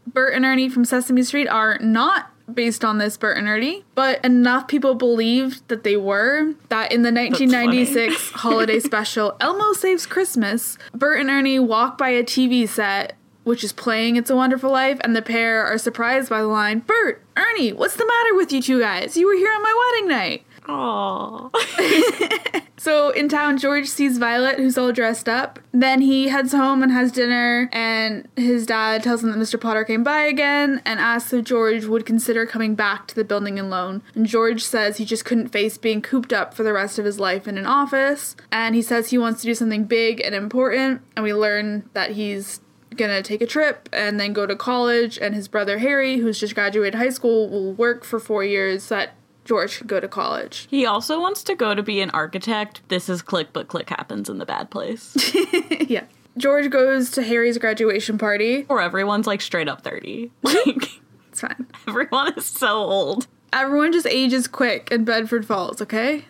[0.06, 4.24] Bert and Ernie from Sesame Street are not based on this Bert and Ernie, but
[4.24, 10.78] enough people believed that they were that in the 1996 holiday special Elmo Saves Christmas,
[10.94, 14.98] Bert and Ernie walk by a TV set which is playing It's a Wonderful Life,
[15.02, 18.62] and the pair are surprised by the line, Bert, Ernie, what's the matter with you
[18.62, 19.16] two guys?
[19.16, 20.46] You were here on my wedding night.
[20.68, 21.48] Aw.
[22.82, 25.60] So in town, George sees Violet, who's all dressed up.
[25.70, 29.60] Then he heads home and has dinner, and his dad tells him that Mr.
[29.60, 33.56] Potter came by again and asks if George would consider coming back to the building
[33.56, 34.02] and loan.
[34.16, 37.20] And George says he just couldn't face being cooped up for the rest of his
[37.20, 41.02] life in an office, and he says he wants to do something big and important.
[41.14, 42.62] And we learn that he's
[42.96, 46.56] gonna take a trip and then go to college, and his brother Harry, who's just
[46.56, 49.14] graduated high school, will work for four years that
[49.44, 50.66] George could go to college.
[50.70, 52.80] he also wants to go to be an architect.
[52.88, 55.16] This is click, but click happens in the bad place.
[55.88, 56.04] yeah.
[56.38, 58.64] George goes to Harry's graduation party.
[58.68, 60.30] or everyone's like straight up 30.
[60.42, 61.00] Like,
[61.30, 61.66] It's fine.
[61.88, 63.26] everyone is so old.
[63.52, 66.24] Everyone just ages quick in Bedford Falls, okay?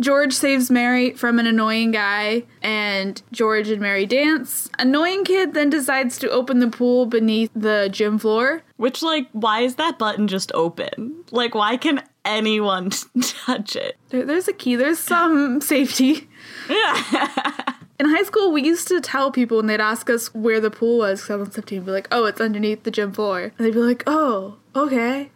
[0.00, 4.68] George saves Mary from an annoying guy, and George and Mary dance.
[4.78, 8.62] Annoying kid then decides to open the pool beneath the gym floor.
[8.76, 11.24] Which, like, why is that button just open?
[11.30, 12.90] Like, why can anyone
[13.22, 13.96] touch it?
[14.08, 16.28] There, there's a key, there's some safety.
[16.68, 17.74] Yeah.
[18.00, 20.98] In high school, we used to tell people when they'd ask us where the pool
[20.98, 23.42] was, because I was 15, be like, oh, it's underneath the gym floor.
[23.42, 25.30] And they'd be like, oh, okay.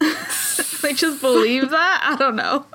[0.00, 2.00] like, just believe that?
[2.04, 2.66] I don't know.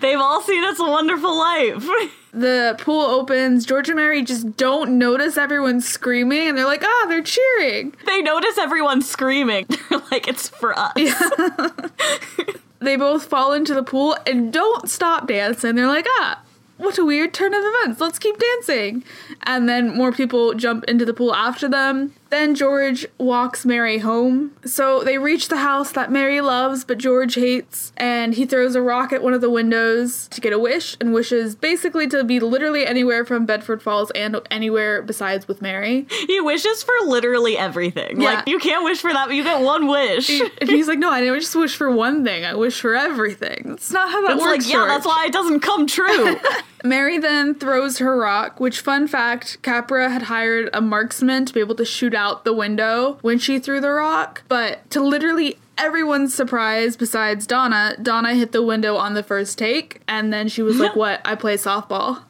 [0.00, 1.88] They've all seen It's a Wonderful Life.
[2.32, 3.66] The pool opens.
[3.66, 7.92] George and Mary just don't notice everyone screaming, and they're like, ah, they're cheering.
[8.06, 9.66] they notice everyone screaming.
[9.90, 10.92] They're like, it's for us.
[12.80, 15.74] They both fall into the pool and don't stop dancing.
[15.74, 16.40] They're like, ah,
[16.78, 18.00] what a weird turn of events.
[18.00, 19.04] Let's keep dancing.
[19.42, 22.14] And then more people jump into the pool after them.
[22.30, 24.52] Then George walks Mary home.
[24.64, 28.80] So they reach the house that Mary loves, but George hates, and he throws a
[28.82, 32.38] rock at one of the windows to get a wish, and wishes basically to be
[32.38, 36.06] literally anywhere from Bedford Falls and anywhere besides with Mary.
[36.28, 38.20] He wishes for literally everything.
[38.20, 38.34] Yeah.
[38.34, 40.30] Like you can't wish for that, but you get one wish.
[40.30, 43.64] and he's like, No, I didn't just wish for one thing, I wish for everything.
[43.66, 44.64] That's not how that It's works.
[44.66, 46.36] like, yeah, that's why it doesn't come true.
[46.84, 51.60] Mary then throws her rock, which, fun fact, Capra had hired a marksman to be
[51.60, 54.42] able to shoot out the window when she threw the rock.
[54.46, 60.02] But to literally everyone's surprise, besides Donna, Donna hit the window on the first take.
[60.06, 61.22] And then she was like, What?
[61.24, 62.22] I play softball.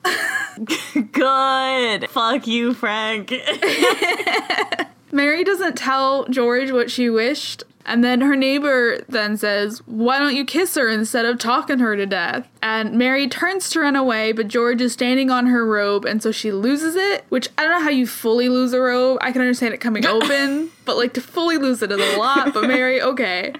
[1.12, 2.08] Good.
[2.08, 3.34] Fuck you, Frank.
[5.12, 7.64] Mary doesn't tell George what she wished.
[7.86, 11.96] And then her neighbor then says, Why don't you kiss her instead of talking her
[11.96, 12.46] to death?
[12.62, 16.30] And Mary turns to run away, but George is standing on her robe, and so
[16.30, 17.24] she loses it.
[17.30, 19.18] Which I don't know how you fully lose a robe.
[19.22, 22.52] I can understand it coming open, but like to fully lose it is a lot.
[22.52, 23.54] But Mary, okay.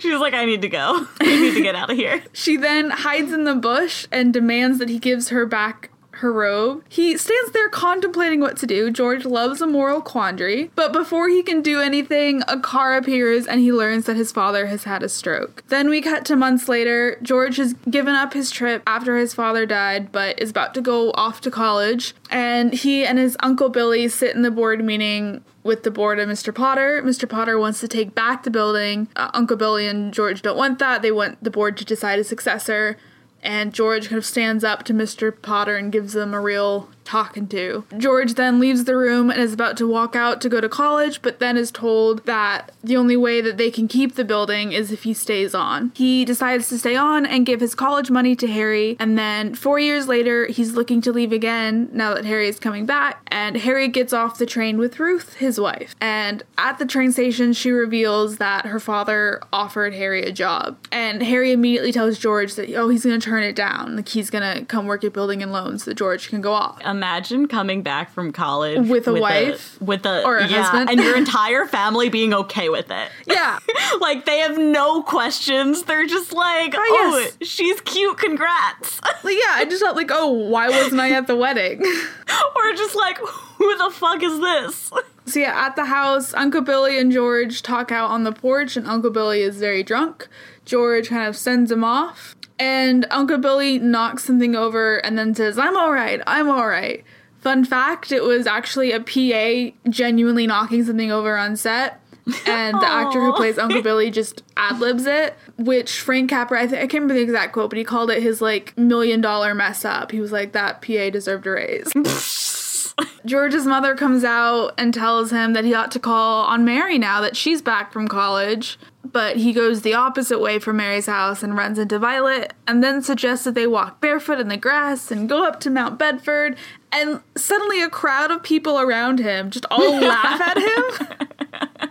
[0.00, 1.06] She was like, I need to go.
[1.20, 2.22] I need to get out of here.
[2.32, 5.91] She then hides in the bush and demands that he gives her back
[6.22, 6.84] her robe.
[6.88, 8.90] He stands there contemplating what to do.
[8.90, 13.60] George loves a moral quandary, but before he can do anything, a car appears and
[13.60, 15.62] he learns that his father has had a stroke.
[15.68, 17.18] Then we cut to months later.
[17.22, 21.10] George has given up his trip after his father died, but is about to go
[21.12, 22.14] off to college.
[22.30, 26.28] And he and his uncle Billy sit in the board meeting with the board of
[26.28, 26.54] Mr.
[26.54, 27.02] Potter.
[27.04, 27.28] Mr.
[27.28, 29.08] Potter wants to take back the building.
[29.16, 31.02] Uh, Uncle Billy and George don't want that.
[31.02, 32.96] They want the board to decide a successor.
[33.42, 35.32] And George kind of stands up to Mr.
[35.40, 37.84] Potter and gives them a real talking to.
[37.98, 41.22] George then leaves the room and is about to walk out to go to college,
[41.22, 44.92] but then is told that the only way that they can keep the building is
[44.92, 45.92] if he stays on.
[45.94, 49.78] He decides to stay on and give his college money to Harry, and then four
[49.78, 53.88] years later, he's looking to leave again now that Harry is coming back, and Harry
[53.88, 55.94] gets off the train with Ruth, his wife.
[56.00, 60.78] And at the train station, she reveals that her father offered Harry a job.
[60.90, 63.96] And Harry immediately tells George that, oh, he's gonna turn it down.
[63.96, 66.78] Like, he's gonna come work at Building and Loans so that George can go off.
[66.92, 69.80] Imagine coming back from college With a wife?
[69.80, 70.90] with a Or a yeah, husband?
[70.90, 73.08] and your entire family being okay with it.
[73.26, 73.58] Yeah.
[74.00, 75.82] like they have no questions.
[75.84, 76.80] They're just like, Oh,
[77.14, 77.48] oh, yes.
[77.48, 78.18] she's cute.
[78.18, 79.00] Congrats.
[79.24, 81.80] Like, yeah, I just felt like, oh, why wasn't I at the wedding?
[82.56, 84.90] or just like, who the fuck is this?
[85.26, 88.86] So yeah, at the house, Uncle Billy and George talk out on the porch, and
[88.86, 90.28] Uncle Billy is very drunk.
[90.64, 95.58] George kind of sends him off, and Uncle Billy knocks something over and then says,
[95.58, 97.02] I'm alright, I'm alright.
[97.40, 102.00] Fun fact, it was actually a PA genuinely knocking something over on set.
[102.46, 106.66] And the actor who plays Uncle Billy just ad libs it, which Frank Capra, I,
[106.68, 109.56] th- I can't remember the exact quote, but he called it his like million dollar
[109.56, 110.12] mess up.
[110.12, 111.92] He was like, that PA deserved a raise.
[113.26, 117.20] George's mother comes out and tells him that he ought to call on Mary now
[117.22, 118.78] that she's back from college.
[119.04, 123.02] But he goes the opposite way from Mary's house and runs into Violet, and then
[123.02, 126.56] suggests that they walk barefoot in the grass and go up to Mount Bedford.
[126.92, 131.88] And suddenly, a crowd of people around him just all laugh at him.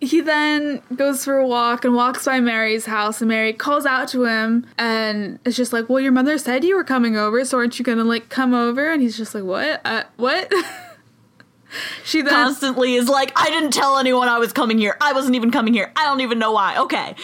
[0.00, 4.08] He then goes for a walk and walks by Mary's house, and Mary calls out
[4.08, 7.58] to him and it's just like, Well, your mother said you were coming over, so
[7.58, 8.90] aren't you gonna like come over?
[8.92, 9.80] And he's just like, What?
[9.84, 10.52] Uh, what?
[12.04, 14.96] she then Constantly is like, I didn't tell anyone I was coming here.
[15.00, 15.92] I wasn't even coming here.
[15.96, 16.78] I don't even know why.
[16.78, 17.14] Okay.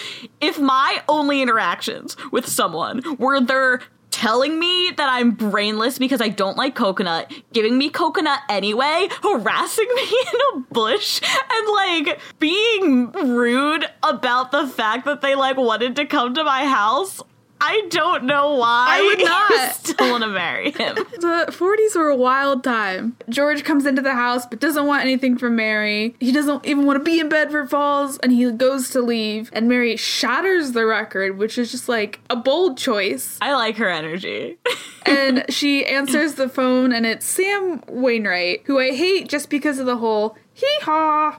[0.40, 3.80] If my only interactions with someone were they're
[4.14, 9.88] telling me that I'm brainless because I don't like coconut, giving me coconut anyway, harassing
[9.94, 15.96] me in a bush, and like being rude about the fact that they like wanted
[15.96, 17.20] to come to my house.
[17.66, 19.74] I don't know why I would not.
[19.74, 20.96] still want to marry him.
[21.24, 23.16] The 40s were a wild time.
[23.30, 26.14] George comes into the house but doesn't want anything from Mary.
[26.20, 29.48] He doesn't even want to be in Bedford Falls and he goes to leave.
[29.54, 33.38] And Mary shatters the record, which is just like a bold choice.
[33.40, 34.58] I like her energy.
[35.06, 39.86] and she answers the phone and it's Sam Wainwright, who I hate just because of
[39.86, 41.38] the whole hee haw.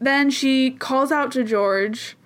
[0.00, 2.16] then she calls out to George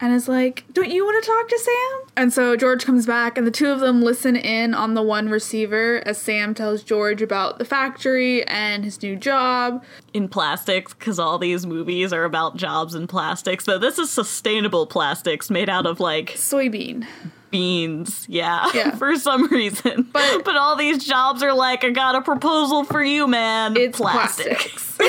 [0.00, 2.08] and is like, Don't you want to talk to Sam?
[2.16, 5.28] And so George comes back and the two of them listen in on the one
[5.28, 9.84] receiver as Sam tells George about the factory and his new job.
[10.12, 13.64] in plastics because all these movies are about jobs in plastics.
[13.64, 17.06] Though this is sustainable plastics made out of like Soybean.
[17.50, 18.26] beans.
[18.28, 18.90] Yeah, Yeah.
[18.96, 20.08] for some reason.
[20.12, 23.76] But- but all these jobs are like, I got a proposal for you, man.
[23.76, 24.98] It's plastics.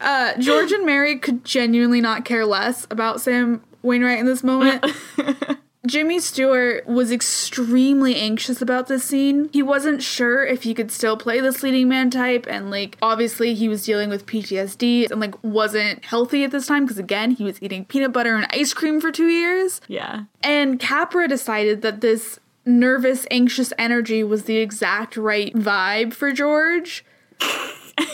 [0.00, 4.84] Uh, George and Mary could genuinely not care less about Sam Wainwright in this moment.
[5.86, 9.48] Jimmy Stewart was extremely anxious about this scene.
[9.52, 13.54] He wasn't sure if he could still play this leading man type, and like obviously
[13.54, 17.44] he was dealing with PTSD and like wasn't healthy at this time because again he
[17.44, 19.80] was eating peanut butter and ice cream for two years.
[19.88, 20.24] Yeah.
[20.42, 27.04] And Capra decided that this nervous, anxious energy was the exact right vibe for George.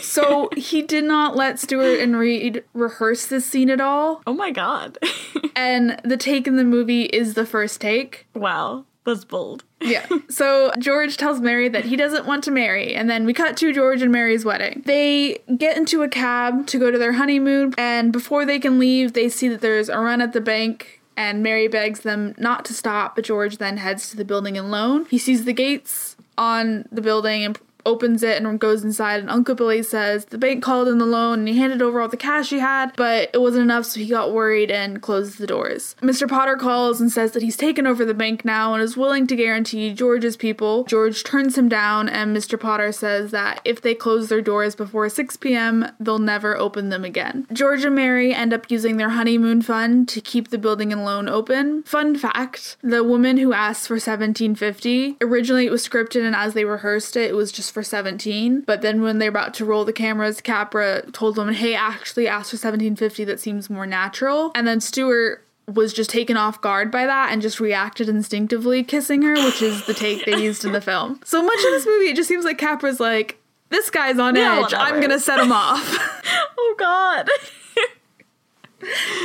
[0.01, 4.21] So he did not let Stewart and Reed rehearse this scene at all.
[4.27, 4.97] Oh my god.
[5.55, 8.27] And the take in the movie is the first take.
[8.35, 8.85] wow.
[9.05, 9.63] That's bold.
[9.81, 10.05] Yeah.
[10.29, 13.73] So George tells Mary that he doesn't want to marry, and then we cut to
[13.73, 14.83] George and Mary's wedding.
[14.85, 19.13] They get into a cab to go to their honeymoon, and before they can leave,
[19.13, 21.01] they see that there's a run at the bank.
[21.15, 25.05] And Mary begs them not to stop, but George then heads to the building alone.
[25.09, 27.57] He sees the gates on the building and
[27.87, 29.21] opens it and goes inside.
[29.21, 32.09] And Uncle Billy says the bank called in the loan and he handed over all
[32.09, 35.47] the cash he had, but it wasn't enough, so he got worried and closes the
[35.47, 35.95] doors.
[36.01, 36.27] Mr.
[36.27, 39.35] Potter calls and says that he's taken over the bank now and is willing to
[39.35, 40.83] guarantee George's people.
[40.83, 42.59] George turns him down, and Mr.
[42.59, 47.05] Potter says that if they close their doors before 6 p.m., they'll never open them
[47.05, 47.47] again.
[47.53, 51.29] George and Mary end up using their honeymoon fund to keep the building and loan
[51.29, 51.83] open.
[51.83, 56.65] Fun fact the woman who asked for 1750 originally it was scripted, and as they
[56.65, 58.61] rehearsed it, it was just for 17.
[58.61, 62.49] But then when they're about to roll the cameras, Capra told them, hey, actually ask
[62.49, 64.51] for 1750, that seems more natural.
[64.55, 69.21] And then Stewart was just taken off guard by that and just reacted instinctively kissing
[69.21, 71.19] her, which is the take they used in the film.
[71.23, 73.37] So much of this movie, it just seems like Capra's like,
[73.69, 74.73] this guy's on Yeah, edge.
[74.75, 76.13] I'm gonna set him off.
[76.59, 77.29] Oh god.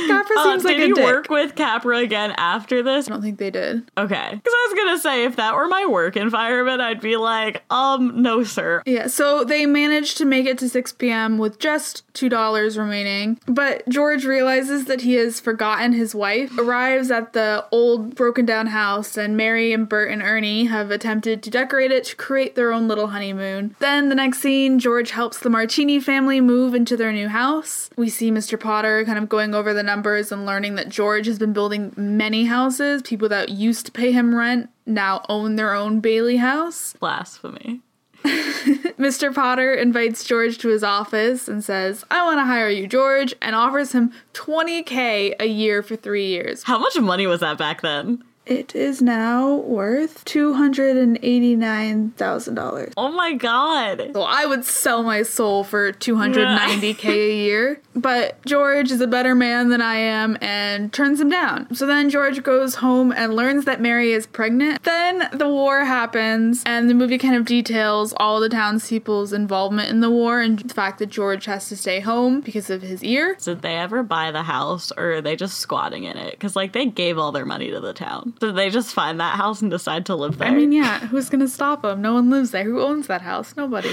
[0.07, 1.03] Capra Uh, seems like did a he dick.
[1.03, 3.07] work with Capra again after this?
[3.07, 3.89] I don't think they did.
[3.97, 4.29] Okay.
[4.31, 8.21] Because I was gonna say, if that were my work environment, I'd be like, um,
[8.21, 8.81] no, sir.
[8.85, 11.37] Yeah, so they managed to make it to 6 p.m.
[11.37, 13.39] with just $2 remaining.
[13.45, 18.67] But George realizes that he has forgotten his wife, arrives at the old broken down
[18.67, 22.71] house, and Mary and Bert and Ernie have attempted to decorate it to create their
[22.71, 23.75] own little honeymoon.
[23.79, 27.89] Then the next scene, George helps the Martini family move into their new house.
[27.97, 28.59] We see Mr.
[28.59, 32.45] Potter kind of going over the numbers and learning that George has been building many
[32.45, 33.01] houses.
[33.01, 36.93] People that used to pay him rent now own their own Bailey house.
[36.99, 37.81] Blasphemy.
[38.97, 39.33] Mr.
[39.33, 43.55] Potter invites George to his office and says, I want to hire you, George, and
[43.55, 46.63] offers him 20k a year for three years.
[46.63, 48.23] How much money was that back then?
[48.45, 52.93] It is now worth $289,000.
[52.97, 54.11] Oh my god.
[54.13, 57.79] So I would sell my soul for 290k a year.
[57.95, 61.73] But George is a better man than I am and turns him down.
[61.75, 64.83] So then George goes home and learns that Mary is pregnant.
[64.83, 69.99] Then the war happens, and the movie kind of details all the townspeople's involvement in
[70.01, 73.37] the war and the fact that George has to stay home because of his ear.
[73.41, 76.31] Did they ever buy the house or are they just squatting in it?
[76.31, 78.32] Because, like, they gave all their money to the town.
[78.39, 80.47] Did they just find that house and decide to live there?
[80.47, 82.01] I mean, yeah, who's gonna stop them?
[82.01, 82.63] No one lives there.
[82.63, 83.55] Who owns that house?
[83.55, 83.89] Nobody.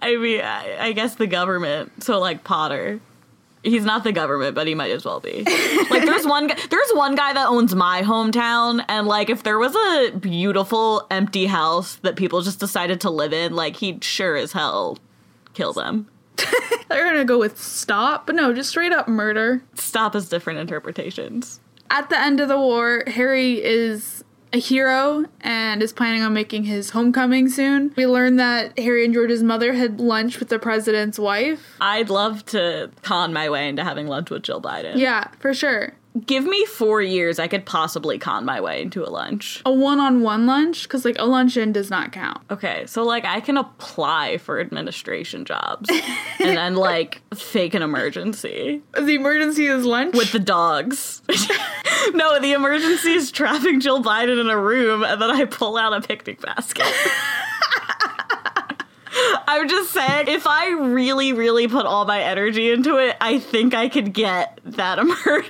[0.00, 2.02] I mean, I, I guess the government.
[2.02, 3.00] So, like, Potter.
[3.62, 5.42] He's not the government, but he might as well be.
[5.90, 6.58] like, there's one guy.
[6.68, 11.46] There's one guy that owns my hometown, and like, if there was a beautiful empty
[11.46, 14.98] house that people just decided to live in, like, he'd sure as hell
[15.54, 16.08] kill them.
[16.88, 19.62] They're gonna go with stop, but no, just straight up murder.
[19.74, 21.60] Stop has different interpretations.
[21.90, 26.64] At the end of the war, Harry is a hero and is planning on making
[26.64, 27.92] his homecoming soon.
[27.96, 31.76] We learn that Harry and George's mother had lunch with the president's wife.
[31.80, 34.96] I'd love to con my way into having lunch with Jill Biden.
[34.96, 35.94] Yeah, for sure.
[36.26, 39.60] Give me four years, I could possibly con my way into a lunch.
[39.66, 42.38] A one on one lunch, because like a luncheon does not count.
[42.52, 45.90] Okay, so like I can apply for administration jobs
[46.38, 50.14] and then like fake an emergency The emergency is lunch.
[50.14, 51.20] with the dogs.
[52.14, 55.92] no, the emergency is trapping Jill Biden in a room and then I pull out
[55.92, 56.86] a picnic basket.
[59.46, 63.74] I'm just saying, if I really, really put all my energy into it, I think
[63.74, 64.98] I could get that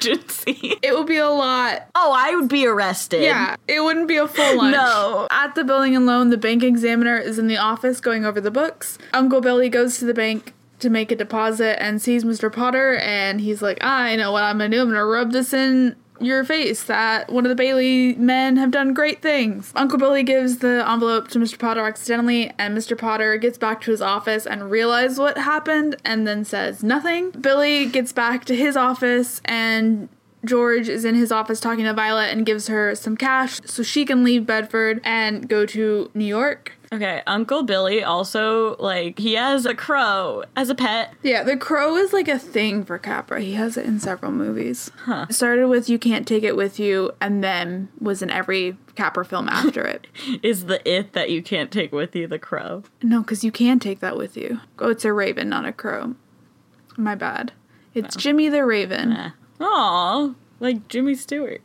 [0.09, 0.77] emergency.
[0.83, 1.89] it would be a lot.
[1.95, 3.23] Oh, I would be arrested.
[3.23, 4.75] Yeah, it wouldn't be a full lunch.
[4.75, 5.29] No.
[5.31, 8.51] At the building and loan, the bank examiner is in the office going over the
[8.51, 8.99] books.
[9.13, 12.53] Uncle Billy goes to the bank to make a deposit and sees Mr.
[12.53, 14.83] Potter, and he's like, ah, I know what I'm gonna do.
[14.83, 18.95] I'm gonna rub this in your face that one of the Bailey men have done
[18.95, 19.73] great things.
[19.75, 21.59] Uncle Billy gives the envelope to Mr.
[21.59, 22.97] Potter accidentally, and Mr.
[22.97, 27.31] Potter gets back to his office and realizes what happened and then says nothing.
[27.31, 30.09] Billy gets back to his office and
[30.45, 34.05] George is in his office talking to Violet and gives her some cash so she
[34.05, 36.73] can leave Bedford and go to New York.
[36.95, 41.13] Okay, Uncle Billy also like he has a crow as a pet.
[41.25, 43.41] Yeah, the crow is like a thing for Capra.
[43.41, 44.93] He has it in several movies.
[45.09, 49.25] It started with You Can't Take It With You and then was in every Capra
[49.25, 50.07] film after it.
[50.45, 52.85] Is the it that you can't take with you the crow?
[53.03, 54.61] No, because you can take that with you.
[54.79, 56.15] Oh, it's a raven, not a crow.
[56.97, 57.53] My bad.
[57.93, 58.21] It's oh.
[58.21, 59.33] Jimmy the Raven.
[59.61, 61.61] Aw, like Jimmy Stewart.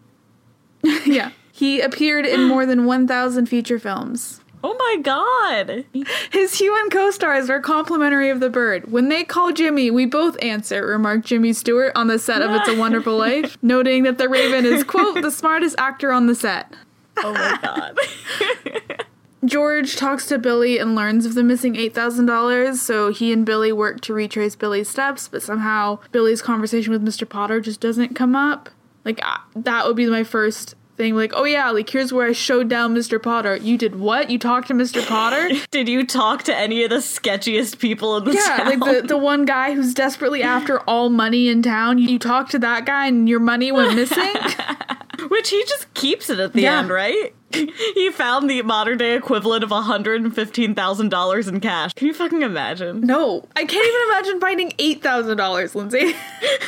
[1.06, 1.32] yeah.
[1.52, 4.39] He appeared in more than 1,000 feature films.
[4.64, 5.86] Oh my god!
[6.32, 8.92] His human co stars are complimentary of the bird.
[8.92, 12.68] When they call Jimmy, we both answer, remarked Jimmy Stewart on the set of It's
[12.68, 16.74] a Wonderful Life, noting that the Raven is, quote, the smartest actor on the set.
[17.18, 17.98] Oh my god.
[19.46, 24.02] George talks to Billy and learns of the missing $8,000, so he and Billy work
[24.02, 27.28] to retrace Billy's steps, but somehow Billy's conversation with Mr.
[27.28, 28.70] Potter just doesn't come up.
[29.06, 29.22] Like,
[29.56, 31.16] that would be my first thing.
[31.16, 33.22] Like, oh yeah, like, here's where I showed down Mr.
[33.24, 33.56] Potter.
[33.56, 34.30] You did what?
[34.30, 35.04] You talked to Mr.
[35.08, 35.50] Potter?
[35.72, 38.80] Did you talk to any of the sketchiest people in the yeah, town?
[38.80, 41.98] like the, the one guy who's desperately after all money in town.
[42.00, 44.34] You, you talked to that guy and your money went missing?
[45.30, 46.80] Which he just keeps it at the Yeah.
[46.80, 47.34] end, right?
[47.54, 51.94] He found the modern day equivalent of $115,000 in cash.
[51.94, 53.02] Can you fucking imagine?
[53.02, 56.14] No, I can't even imagine finding eight thousand dollars, Lindsay,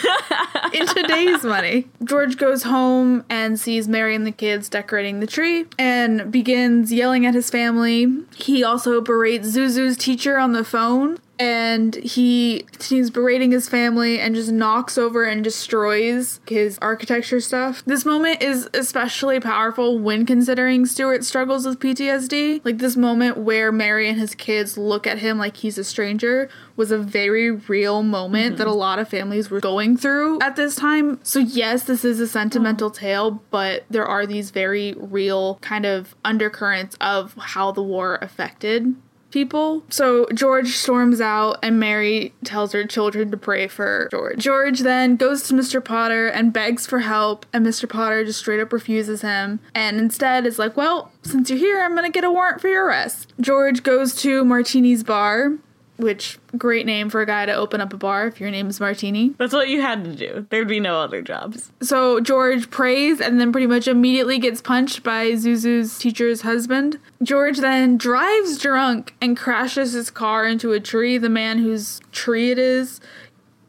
[0.74, 1.88] in today's money.
[2.04, 7.26] George goes home and sees Mary and the kids decorating the tree, and begins yelling
[7.26, 8.08] at his family.
[8.36, 11.20] He also berates Zuzu's teacher on the phone.
[11.42, 17.84] And he continues berating his family and just knocks over and destroys his architecture stuff.
[17.84, 22.64] This moment is especially powerful when considering Stewart struggles with PTSD.
[22.64, 26.48] Like this moment where Mary and his kids look at him like he's a stranger
[26.76, 28.58] was a very real moment mm-hmm.
[28.58, 31.20] that a lot of families were going through at this time.
[31.24, 32.94] So, yes, this is a sentimental oh.
[32.94, 38.96] tale, but there are these very real kind of undercurrents of how the war affected
[39.32, 39.84] people.
[39.90, 44.38] So George storms out and Mary tells her children to pray for George.
[44.38, 45.84] George then goes to Mr.
[45.84, 47.90] Potter and begs for help and Mr.
[47.90, 51.96] Potter just straight up refuses him and instead is like, "Well, since you're here, I'm
[51.96, 55.54] to get a warrant for your arrest." George goes to Martini's bar,
[56.02, 58.80] which great name for a guy to open up a bar if your name is
[58.80, 59.30] Martini.
[59.38, 60.46] That's what you had to do.
[60.50, 61.72] There'd be no other jobs.
[61.82, 67.00] So George prays and then pretty much immediately gets punched by Zuzu's teacher's husband.
[67.24, 71.18] George then drives drunk and crashes his car into a tree.
[71.18, 73.00] The man whose tree it is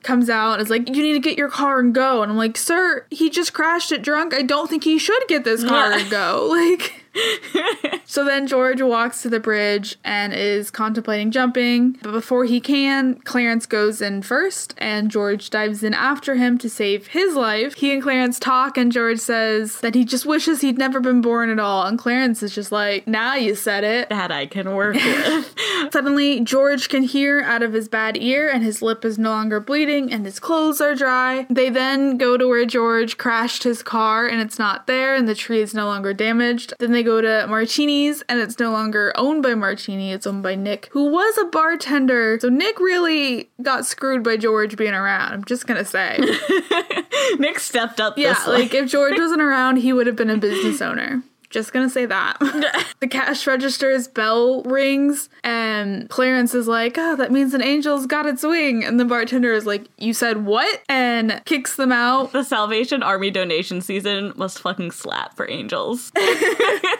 [0.02, 2.22] comes out and is like, You need to get your car and go.
[2.22, 4.34] And I'm like, Sir, he just crashed it drunk.
[4.34, 6.48] I don't think he should get this car and go.
[6.72, 7.01] Like
[8.04, 13.16] so then George walks to the bridge and is contemplating jumping, but before he can,
[13.20, 17.74] Clarence goes in first and George dives in after him to save his life.
[17.74, 21.50] He and Clarence talk and George says that he just wishes he'd never been born
[21.50, 24.94] at all, and Clarence is just like, "Now you said it." That I can work
[24.94, 25.54] with.
[25.92, 29.60] Suddenly, George can hear out of his bad ear, and his lip is no longer
[29.60, 31.46] bleeding, and his clothes are dry.
[31.50, 35.34] They then go to where George crashed his car, and it's not there, and the
[35.34, 36.74] tree is no longer damaged.
[36.78, 40.55] Then they go to Martini's, and it's no longer owned by Martini, it's owned by
[40.55, 42.38] Nick, who was a bartender.
[42.40, 46.18] So Nick really got screwed by George being around, I'm just gonna say.
[47.38, 50.36] Nick stepped up Yeah, this like if George wasn't around, he would have been a
[50.36, 51.22] business owner.
[51.53, 52.38] Just gonna say that.
[53.00, 58.26] the cash register's bell rings, and Clarence is like, Oh, that means an angel's got
[58.26, 58.82] its wing.
[58.82, 60.82] And the bartender is like, You said what?
[60.88, 62.32] And kicks them out.
[62.32, 66.11] the Salvation Army donation season must fucking slap for angels.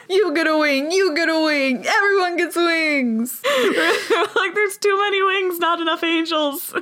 [0.09, 3.41] You get a wing, you get a wing, everyone gets wings.
[4.37, 6.75] like there's too many wings, not enough angels.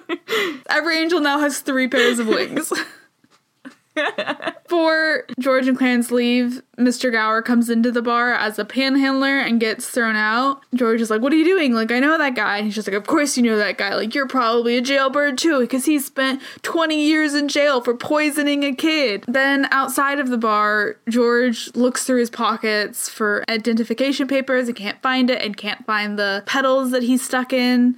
[0.68, 2.72] Every angel now has three pairs of wings.
[4.64, 7.10] Before George and Clarence leave, Mr.
[7.10, 10.62] Gower comes into the bar as a panhandler and gets thrown out.
[10.74, 11.74] George is like, What are you doing?
[11.74, 12.58] Like, I know that guy.
[12.58, 13.94] And he's just like, Of course you know that guy.
[13.94, 18.64] Like, you're probably a jailbird too, because he spent 20 years in jail for poisoning
[18.64, 19.24] a kid.
[19.26, 25.02] Then outside of the bar, George looks through his pockets for identification papers and can't
[25.02, 27.96] find it and can't find the petals that he's stuck in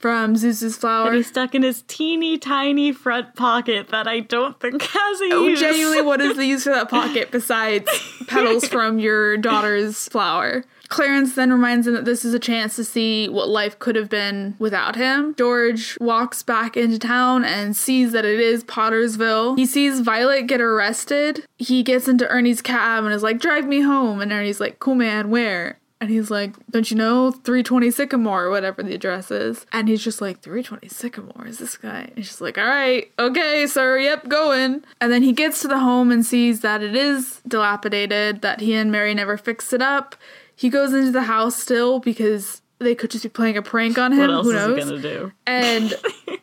[0.00, 1.08] from Zuzu's flower.
[1.08, 5.28] And he's stuck in his teeny tiny front pocket that I don't think has a
[5.32, 5.60] Oh, use.
[5.60, 7.88] genuinely, what is the use for that pocket besides
[8.26, 10.64] petals from your daughter's flower?
[10.88, 14.08] Clarence then reminds him that this is a chance to see what life could have
[14.08, 15.36] been without him.
[15.36, 19.56] George walks back into town and sees that it is Pottersville.
[19.56, 21.46] He sees Violet get arrested.
[21.58, 24.20] He gets into Ernie's cab and is like, Drive me home.
[24.20, 25.78] And Ernie's like, Cool man, where?
[26.00, 29.66] And he's like, Don't you know 320 Sycamore or whatever the address is?
[29.72, 32.00] And he's just like, 320 Sycamore is this guy?
[32.00, 34.82] And he's just like, All right, okay, sir, yep, going.
[35.00, 38.74] And then he gets to the home and sees that it is dilapidated, that he
[38.74, 40.16] and Mary never fixed it up.
[40.56, 44.12] He goes into the house still because they could just be playing a prank on
[44.12, 44.20] him.
[44.20, 44.78] What else Who is knows?
[44.78, 45.32] he gonna do?
[45.46, 45.94] and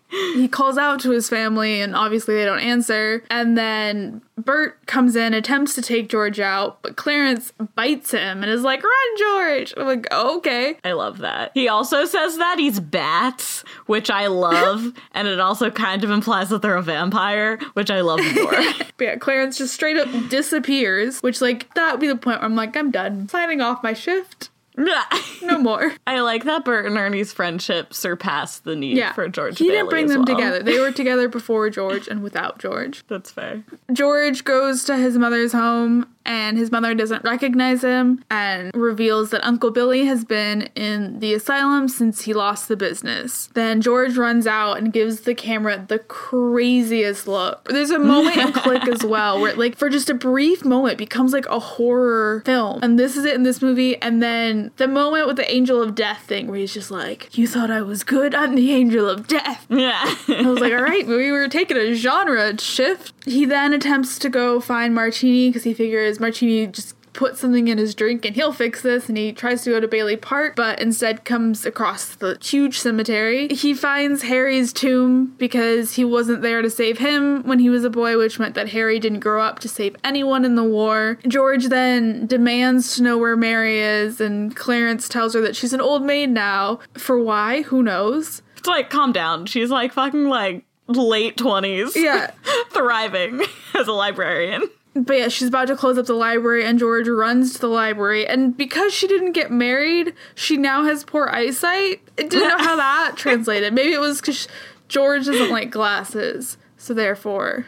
[0.10, 5.16] he calls out to his family and obviously they don't answer and then bert comes
[5.16, 9.74] in attempts to take george out but clarence bites him and is like run george
[9.78, 11.52] i'm like oh, okay I love that.
[11.54, 16.50] He also says that he's bats, which I love, and it also kind of implies
[16.50, 18.52] that they're a vampire, which I love more.
[18.98, 22.46] but yeah clarence just straight up disappears which like that would be the point where
[22.46, 26.98] i'm like i'm done signing off my shift no more I like that Bert and
[26.98, 29.58] Ernie's friendship surpassed the need yeah for George.
[29.58, 30.36] he didn't bring them well.
[30.38, 33.64] together they were together before george and without george That's fair.
[33.92, 39.44] George goes to his mother's home and his mother doesn't recognize him and reveals that
[39.48, 43.48] Uncle Billy has been in the asylum since he lost the business.
[43.54, 47.64] Then George runs out and gives the camera the craziest look.
[47.70, 50.98] There's a moment in Click as well where, like, for just a brief moment, it
[50.98, 52.80] becomes like a horror film.
[52.84, 54.00] And this is it in this movie.
[54.02, 57.48] And then the moment with the Angel of Death thing where he's just like, You
[57.48, 58.36] thought I was good?
[58.36, 59.66] I'm the Angel of Death.
[59.78, 60.16] Yeah.
[60.28, 63.14] I was like, all right, we were taking a genre shift.
[63.26, 67.80] He then attempts to go find Martini because he figures Martini just put something in
[67.80, 69.10] his drink and he'll fix this.
[69.10, 73.48] And he tries to go to Bailey Park, but instead comes across the huge cemetery.
[73.50, 77.90] He finds Harry's tomb because he wasn't there to save him when he was a
[77.90, 81.18] boy, which meant that Harry didn't grow up to save anyone in the war.
[81.28, 85.82] George then demands to know where Mary is, and Clarence tells her that she's an
[85.82, 86.80] old maid now.
[86.94, 87.64] For why?
[87.64, 88.44] Who knows?
[88.58, 89.46] it's like, calm down.
[89.46, 91.96] She's like fucking like late 20s.
[91.96, 92.32] Yeah.
[92.72, 93.42] Thriving
[93.74, 94.64] as a librarian.
[95.04, 98.28] But yeah, she's about to close up the library, and George runs to the library.
[98.28, 102.02] And because she didn't get married, she now has poor eyesight.
[102.18, 103.74] I didn't know how that translated.
[103.74, 104.48] Maybe it was because
[104.88, 107.66] George doesn't like glasses, so therefore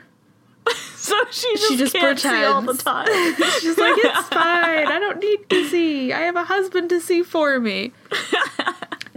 [1.00, 3.08] So she just, She just can't see all the time.
[3.62, 4.86] she's like, "It's fine.
[4.86, 6.12] I don't need to see.
[6.14, 7.94] I have a husband to see for me."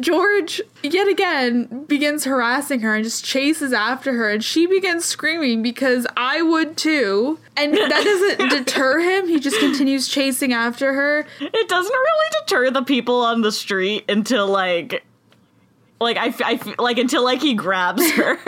[0.01, 5.61] George, yet again, begins harassing her and just chases after her, and she begins screaming
[5.63, 7.39] because I would too.
[7.57, 9.29] And that doesn't deter him.
[9.29, 11.27] He just continues chasing after her.
[11.41, 15.05] it doesn't really deter the people on the street until like
[16.01, 18.39] like I, I like until like he grabs her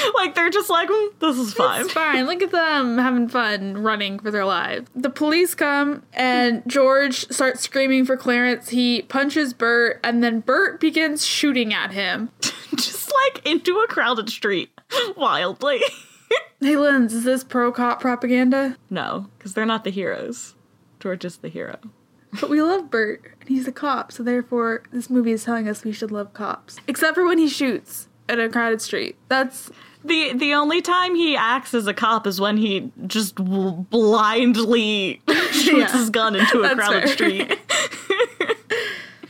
[0.14, 2.26] like they're just like "Mm, this is fine It's fine.
[2.26, 4.90] Look at them having fun running for their lives.
[4.94, 8.68] The police come and George starts screaming for Clarence.
[8.70, 12.30] He punches Bert and then Bert begins shooting at him.
[12.76, 14.70] just like into a crowded street
[15.16, 15.80] wildly
[16.60, 18.76] Hey Linz, is this pro cop propaganda?
[18.88, 20.54] no because they're not the heroes
[21.00, 21.76] george is the hero
[22.40, 25.82] But we love Bert and he's a cop, so therefore this movie is telling us
[25.84, 26.76] we should love cops.
[26.86, 29.16] Except for when he shoots at a crowded street.
[29.28, 29.70] That's
[30.04, 35.20] the the only time he acts as a cop is when he just blindly
[35.52, 35.92] shoots Yeah.
[35.98, 37.06] his gun into a crowded fair.
[37.08, 37.58] street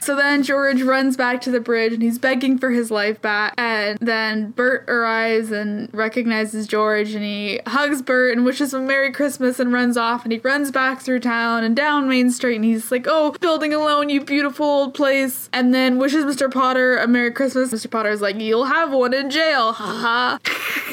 [0.02, 3.54] So then George runs back to the bridge and he's begging for his life back.
[3.58, 9.12] And then Bert arrives and recognizes George and he hugs Bert and wishes him Merry
[9.12, 10.24] Christmas and runs off.
[10.24, 13.74] And he runs back through town and down Main Street and he's like, Oh, building
[13.74, 15.48] and loan, you beautiful old place.
[15.52, 16.50] And then wishes Mr.
[16.50, 17.72] Potter a Merry Christmas.
[17.72, 17.90] Mr.
[17.90, 19.72] Potter's like, You'll have one in jail.
[19.72, 20.38] Haha.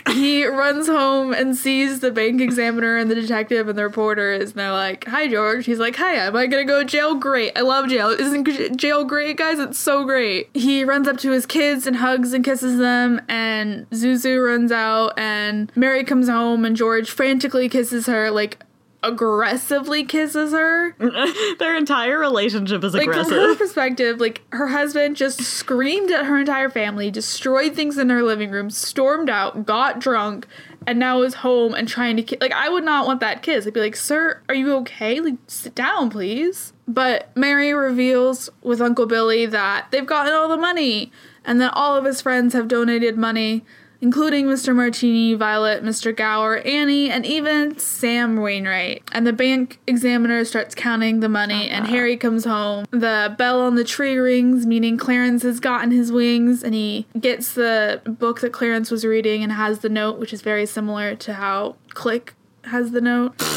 [0.11, 4.47] he runs home and sees the bank examiner and the detective and the reporter and
[4.51, 5.65] they're like, Hi George.
[5.65, 7.15] He's like, Hi, am I gonna go to jail?
[7.15, 7.53] Great.
[7.57, 8.09] I love jail.
[8.09, 8.69] Isn't g-
[9.05, 9.59] great, guys?
[9.59, 10.49] It's so great.
[10.53, 15.17] He runs up to his kids and hugs and kisses them, and Zuzu runs out,
[15.17, 18.63] and Mary comes home, and George frantically kisses her, like
[19.03, 20.95] aggressively kisses her.
[21.59, 26.39] their entire relationship is Like from her perspective, like her husband just screamed at her
[26.39, 30.47] entire family, destroyed things in her living room, stormed out, got drunk,
[30.87, 33.67] and now is home and trying to ki- like I would not want that kiss.
[33.67, 35.19] I'd be like, "Sir, are you okay?
[35.19, 40.57] Like sit down, please." But Mary reveals with Uncle Billy that they've gotten all the
[40.57, 41.11] money
[41.43, 43.65] and that all of his friends have donated money,
[44.01, 44.75] including Mr.
[44.75, 46.15] Martini, Violet, Mr.
[46.15, 49.03] Gower, Annie, and even Sam Wainwright.
[49.11, 52.85] And the bank examiner starts counting the money, and Harry comes home.
[52.91, 57.53] The bell on the tree rings, meaning Clarence has gotten his wings, and he gets
[57.53, 61.33] the book that Clarence was reading and has the note, which is very similar to
[61.33, 62.33] how Click
[62.65, 63.33] has the note.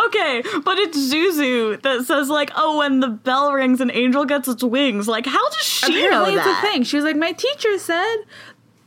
[0.00, 4.48] Okay, but it's Zuzu that says like, "Oh, when the bell rings, an angel gets
[4.48, 6.64] its wings." Like, how does she apparently, know it's that?
[6.64, 6.82] a thing.
[6.82, 8.16] She was like, My teacher said.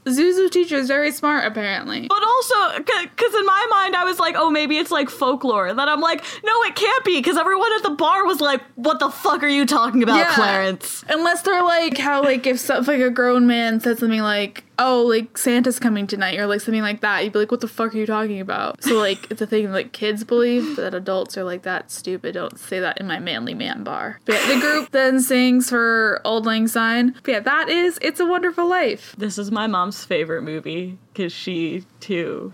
[0.05, 2.07] Zuzu's teacher is very smart, apparently.
[2.07, 5.89] But also, because in my mind, I was like, "Oh, maybe it's like folklore." Then
[5.89, 9.09] I'm like, "No, it can't be," because everyone at the bar was like, "What the
[9.09, 10.33] fuck are you talking about, Yeah.
[10.33, 14.21] Clarence?" Unless they're like how like if some, if, like a grown man said something
[14.21, 17.59] like oh, like Santa's coming tonight or like something like that, you'd be like, what
[17.61, 18.81] the fuck are you talking about?
[18.83, 22.33] So like it's a thing like kids believe that adults are like that stupid.
[22.33, 24.19] Don't say that in my manly man bar.
[24.25, 27.13] But yeah, the group then sings for Auld Lang Syne.
[27.23, 29.15] But yeah, that is It's a Wonderful Life.
[29.17, 32.53] This is my mom's favorite movie because she too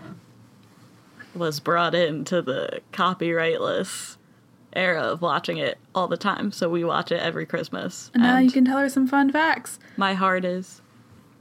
[1.34, 4.16] was brought into the copyrightless
[4.72, 6.52] era of watching it all the time.
[6.52, 8.10] So we watch it every Christmas.
[8.14, 9.78] And now And you can tell her some fun facts.
[9.96, 10.80] my heart is.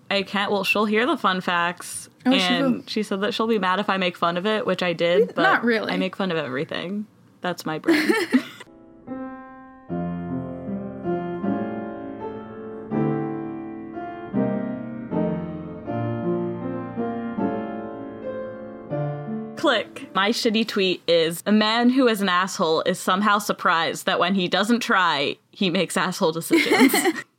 [0.09, 0.51] I can't.
[0.51, 2.83] Well, she'll hear the fun facts, Oh, and will.
[2.87, 5.33] she, said that she'll be mad if I make fun of it, which I did.
[5.35, 5.91] But Not really.
[5.91, 7.05] I make fun of everything.
[7.41, 8.11] That's my brain.
[19.57, 20.13] Click.
[20.13, 24.35] My shitty tweet is a man who is an asshole is somehow surprised that when
[24.35, 26.93] he doesn't try, he makes asshole decisions.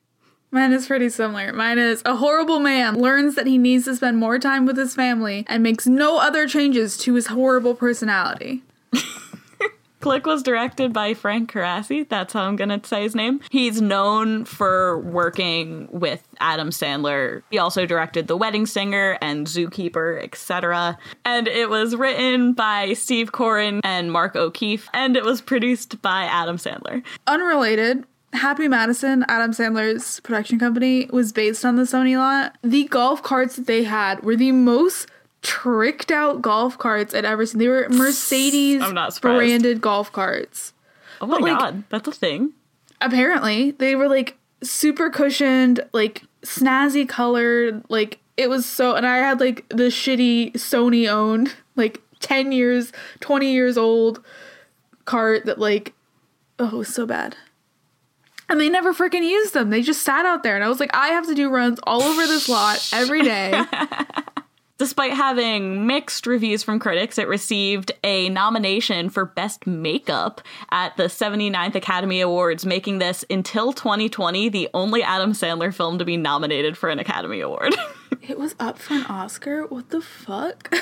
[0.57, 1.52] Mine is pretty similar.
[1.52, 4.94] Mine is a horrible man learns that he needs to spend more time with his
[4.94, 8.62] family and makes no other changes to his horrible personality.
[10.00, 12.09] Click was directed by Frank Coraci.
[12.09, 13.40] That's how I'm gonna say his name.
[13.50, 17.42] He's known for working with Adam Sandler.
[17.50, 20.96] He also directed The Wedding Singer and Zookeeper, etc.
[21.26, 26.22] And it was written by Steve Koren and Mark O'Keefe, and it was produced by
[26.22, 27.02] Adam Sandler.
[27.26, 28.07] Unrelated,
[28.37, 32.57] Happy Madison, Adam Sandler's production company, was based on the Sony lot.
[32.62, 35.09] The golf carts that they had were the most
[35.43, 37.59] tricked out golf carts I'd ever seen.
[37.59, 39.37] They were Mercedes I'm not surprised.
[39.39, 40.72] branded golf carts.
[41.20, 42.53] Oh my But, like- god, that's a thing.
[43.01, 49.18] apparently they were like super cushioned like snazzy colored like it was so and i
[49.18, 54.22] had like the shitty sony owned like 10 years 20 years old
[55.05, 55.93] cart that like
[56.59, 57.37] oh it was so bad
[58.49, 59.70] and they never freaking used them.
[59.70, 60.55] They just sat out there.
[60.55, 63.64] And i was like i have to do runs all over this lot every day.
[64.78, 71.05] Despite having mixed reviews from critics, it received a nomination for Best Makeup at the
[71.05, 76.76] 79th Academy Awards, making this, until 2020, the only Adam Sandler film to be nominated
[76.76, 77.74] for an Academy Award.
[78.20, 79.64] it was up for an oscar?
[79.66, 80.74] What the fuck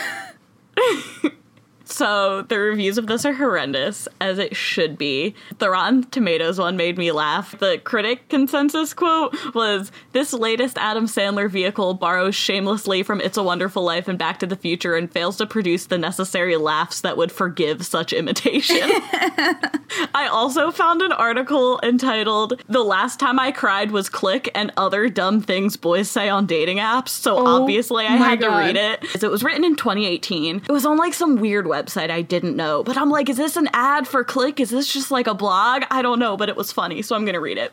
[1.85, 5.35] so the reviews of this are horrendous, as it should be.
[5.59, 7.59] The Rotten Tomatoes one made me laugh.
[7.59, 13.43] The critic consensus quote was This latest Adam Sandler vehicle borrows shamelessly from It's a
[13.43, 17.17] Wonderful Life and Back to the Future and fails to produce the necessary laughs that
[17.17, 18.79] would forgive such imitation.
[20.15, 25.09] I also found an article entitled The Last Time I Cried Was Click and Other
[25.09, 27.09] Dumb Things Boys Say on Dating Apps.
[27.09, 29.23] So Oh obviously I had to read it.
[29.23, 30.63] It was written in 2018.
[30.69, 32.83] It was on like some weird website I didn't know.
[32.83, 34.61] But I'm like, is this an ad for Click?
[34.61, 35.83] Is this just like a blog?
[35.91, 37.73] I don't know, but it was funny, so I'm gonna read it.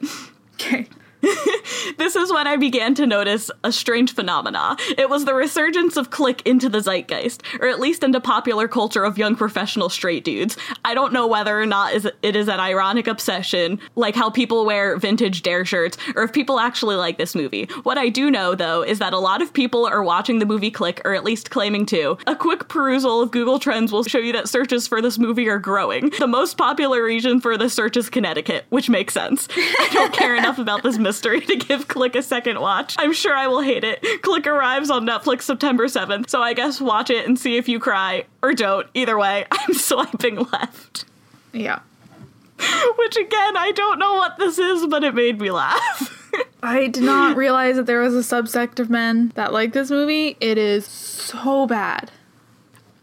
[0.56, 0.88] okay
[1.98, 4.76] This is when I began to notice a strange phenomena.
[4.98, 9.04] It was the resurgence of click into the zeitgeist, or at least into popular culture
[9.04, 10.58] of young professional straight dudes.
[10.86, 14.98] I don't know whether or not it is an ironic obsession, like how people wear
[14.98, 17.66] vintage Dare shirts, or if people actually like this movie.
[17.84, 20.72] What I do know, though, is that a lot of people are watching the movie
[20.72, 22.18] Click, or at least claiming to.
[22.28, 25.60] A quick perusal of Google Trends will show you that searches for this movie are
[25.60, 26.12] growing.
[26.20, 29.48] The most popular region for the search is Connecticut, which makes sense.
[29.58, 32.96] I don't care enough about this mystery to give Click a second watch.
[32.98, 34.02] I'm sure I will hate it.
[34.22, 37.82] Click arrives on Netflix September 7th, so I guess watch it and see if you
[37.82, 38.88] cry or don't.
[38.94, 41.04] Either way, I'm swiping left.
[41.52, 41.80] yeah
[42.98, 46.32] Which again, I don't know what this is, but it made me laugh.
[46.64, 50.38] I did not realize that there was a subsect of men that like this movie.
[50.40, 52.10] It is so bad.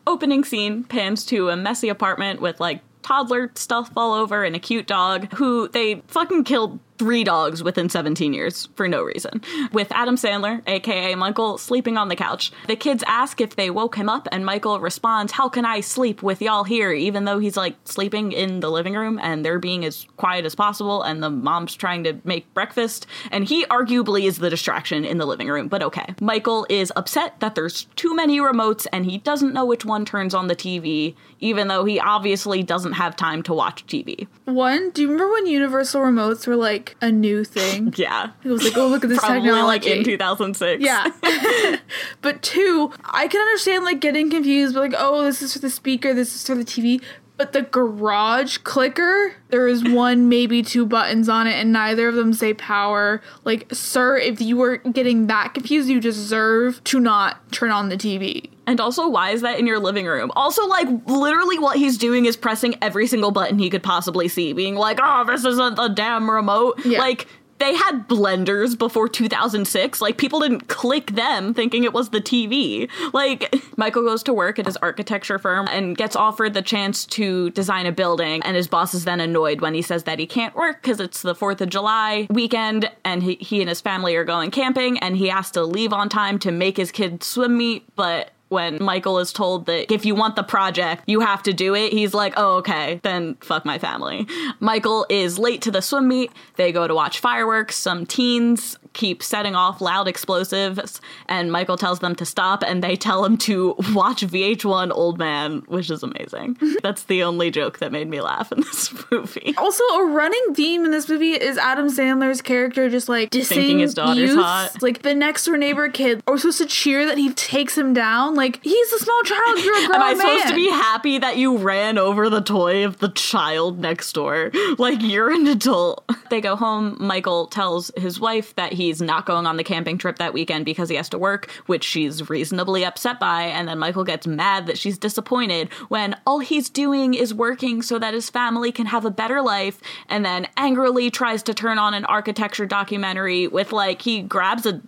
[0.06, 4.58] Opening scene pans to a messy apartment with like toddler stuff all over and a
[4.58, 9.40] cute dog who they fucking killed three dogs within 17 years for no reason.
[9.72, 12.52] With Adam Sandler, aka Michael, sleeping on the couch.
[12.66, 16.22] The kids ask if they woke him up, and Michael responds, How can I sleep
[16.22, 16.92] with y'all here?
[16.92, 20.54] Even though he's like sleeping in the living room and they're being as quiet as
[20.54, 23.06] possible, and the mom's trying to make breakfast.
[23.30, 26.14] And he arguably is the distraction in the living room, but okay.
[26.20, 30.34] Michael is upset that there's too many remotes and he doesn't know which one turns
[30.34, 34.26] on the TV, even though he obviously doesn't have time to watch TV.
[34.44, 37.92] One, do you remember when Universal remotes were like a new thing?
[37.96, 38.30] Yeah.
[38.44, 39.88] It was like, oh, look at this Probably technology.
[39.88, 40.82] like in 2006.
[40.82, 41.08] Yeah.
[42.22, 45.70] but two, I can understand like getting confused, but like, oh, this is for the
[45.70, 47.02] speaker, this is for the TV.
[47.38, 52.16] But the garage clicker, there is one, maybe two buttons on it, and neither of
[52.16, 53.22] them say power.
[53.44, 57.96] Like, sir, if you were getting that confused, you deserve to not turn on the
[57.96, 58.50] TV.
[58.66, 60.32] And also, why is that in your living room?
[60.34, 64.52] Also, like, literally what he's doing is pressing every single button he could possibly see,
[64.52, 66.84] being like, oh, this isn't the damn remote.
[66.84, 66.98] Yeah.
[66.98, 67.28] Like,
[67.58, 70.00] they had blenders before 2006.
[70.00, 72.88] Like, people didn't click them thinking it was the TV.
[73.12, 77.50] Like, Michael goes to work at his architecture firm and gets offered the chance to
[77.50, 78.42] design a building.
[78.42, 81.22] And his boss is then annoyed when he says that he can't work because it's
[81.22, 85.16] the 4th of July weekend and he, he and his family are going camping and
[85.16, 87.84] he has to leave on time to make his kids swim meet.
[87.96, 91.74] But when Michael is told that if you want the project, you have to do
[91.74, 94.26] it, he's like, oh, okay, then fuck my family.
[94.60, 96.32] Michael is late to the swim meet.
[96.56, 97.76] They go to watch fireworks.
[97.76, 102.96] Some teens keep setting off loud explosives, and Michael tells them to stop, and they
[102.96, 106.56] tell him to watch VH1 Old Man, which is amazing.
[106.82, 109.54] That's the only joke that made me laugh in this movie.
[109.56, 113.78] Also, a running theme in this movie is Adam Sandler's character just like dissing Thinking
[113.80, 114.42] his daughter's youths.
[114.42, 114.82] hot.
[114.82, 118.34] Like the next door neighbor kid are supposed to cheer that he takes him down.
[118.38, 120.20] Like he's a small child, you're a grown Am I man.
[120.20, 124.52] supposed to be happy that you ran over the toy of the child next door?
[124.78, 126.08] Like, you're an adult.
[126.30, 126.96] They go home.
[127.00, 130.88] Michael tells his wife that he's not going on the camping trip that weekend because
[130.88, 133.42] he has to work, which she's reasonably upset by.
[133.44, 137.98] And then Michael gets mad that she's disappointed when all he's doing is working so
[137.98, 139.80] that his family can have a better life.
[140.08, 144.80] And then angrily tries to turn on an architecture documentary with, like, he grabs a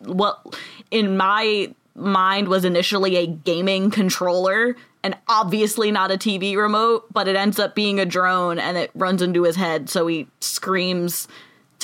[0.00, 0.54] what
[0.90, 7.28] in my mind was initially a gaming controller and obviously not a TV remote, but
[7.28, 11.28] it ends up being a drone and it runs into his head, so he screams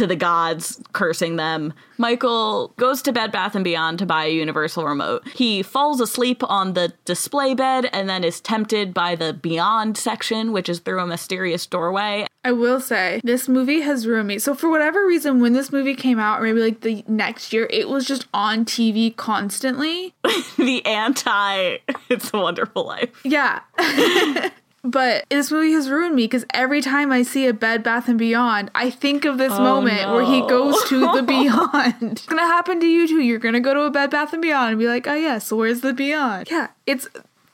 [0.01, 1.75] to the gods, cursing them.
[1.99, 5.29] Michael goes to Bed Bath and Beyond to buy a universal remote.
[5.29, 10.53] He falls asleep on the display bed and then is tempted by the Beyond section,
[10.53, 12.27] which is through a mysterious doorway.
[12.43, 14.39] I will say this movie has ruined me.
[14.39, 17.69] So for whatever reason, when this movie came out, or maybe like the next year,
[17.71, 20.15] it was just on TV constantly.
[20.57, 21.77] the anti
[22.09, 23.21] It's a Wonderful Life.
[23.25, 23.61] Yeah.
[24.83, 28.19] But this movie has ruined me because every time I see a Bed Bath and
[28.19, 32.13] Beyond, I think of this oh, moment where he goes to the Beyond.
[32.13, 33.21] it's gonna happen to you too.
[33.21, 35.57] You're gonna go to a Bed Bath and Beyond and be like, "Oh yes, so
[35.57, 37.09] where's the Beyond?" Yeah, it's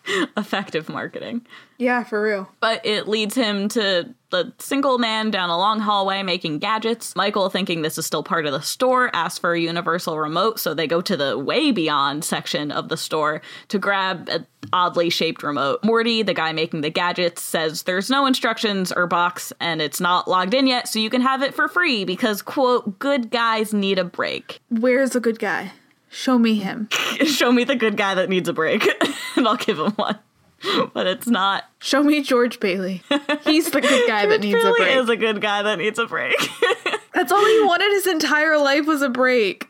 [0.37, 1.45] Effective marketing.
[1.79, 2.49] Yeah, for real.
[2.61, 7.15] but it leads him to the single man down a long hallway making gadgets.
[7.15, 10.75] Michael, thinking this is still part of the store, asks for a universal remote, so
[10.75, 15.45] they go to the way beyond section of the store to grab an oddly shaped
[15.45, 15.85] remote.
[15.85, 20.27] Morty, the guy making the gadgets, says there's no instructions or box and it's not
[20.27, 23.99] logged in yet, so you can have it for free because, quote, good guys need
[23.99, 24.61] a break.
[24.71, 25.73] Where's the good guy?
[26.09, 26.89] Show me him.
[27.27, 28.89] Show me the good guy that needs a break,
[29.37, 30.19] and I'll give him one.
[30.93, 31.65] But it's not.
[31.81, 33.03] Show me George Bailey.
[33.45, 34.97] He's the good guy that needs a really break.
[34.97, 36.37] is a good guy that needs a break.
[37.15, 39.69] That's all he wanted his entire life was a break.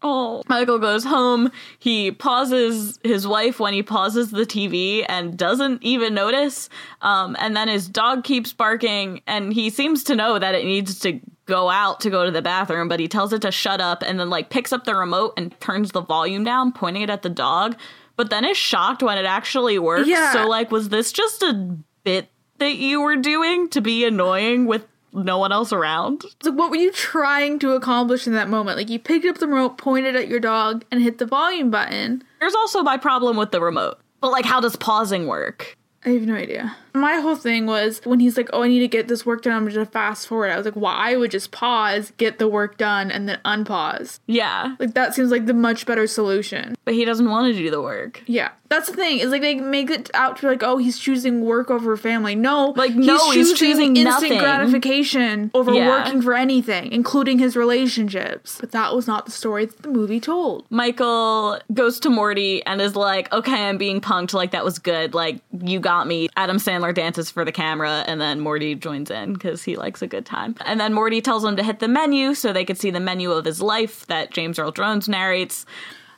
[0.00, 0.42] Oh.
[0.48, 1.50] Michael goes home.
[1.78, 6.68] He pauses his wife when he pauses the TV and doesn't even notice.
[7.02, 11.00] Um, and then his dog keeps barking, and he seems to know that it needs
[11.00, 14.02] to go out to go to the bathroom, but he tells it to shut up
[14.06, 17.22] and then, like, picks up the remote and turns the volume down, pointing it at
[17.22, 17.76] the dog.
[18.18, 20.06] But then is shocked when it actually works.
[20.08, 20.34] Yeah.
[20.34, 24.86] So, like, was this just a bit that you were doing to be annoying with
[25.14, 26.24] no one else around?
[26.44, 28.76] Like, what were you trying to accomplish in that moment?
[28.76, 32.22] Like, you picked up the remote, pointed at your dog, and hit the volume button.
[32.40, 33.98] There's also my problem with the remote.
[34.20, 35.76] But like how does pausing work?
[36.04, 36.76] I have no idea.
[36.94, 39.52] My whole thing was when he's like, "Oh, I need to get this work done.
[39.54, 42.48] I'm just gonna fast forward." I was like, "Well, I would just pause, get the
[42.48, 44.74] work done, and then unpause." Yeah.
[44.78, 46.74] Like that seems like the much better solution.
[46.84, 48.22] But he doesn't want to do the work.
[48.26, 49.18] Yeah, that's the thing.
[49.18, 52.34] Is like they make it out to be like, "Oh, he's choosing work over family."
[52.34, 54.38] No, Like, no, he's choosing instant nothing.
[54.38, 55.88] gratification over Yeah.
[55.88, 58.58] working for anything, including his relationships.
[58.60, 60.64] But that was not the story that the movie told.
[60.70, 64.32] Michael goes to Morty and is like, okay, I'm being punked.
[64.34, 65.14] Like, that was good.
[65.14, 66.28] Like, you got me.
[66.36, 70.06] Adam Sandler dances for the camera, and then Morty joins in because he likes a
[70.06, 70.54] good time.
[70.64, 73.32] And then Morty tells him to hit the menu so they could see the menu
[73.32, 75.66] of his life that James Earl Jones narrates.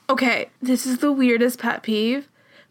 [0.08, 2.28] Okay, this is the weirdest pet peeve,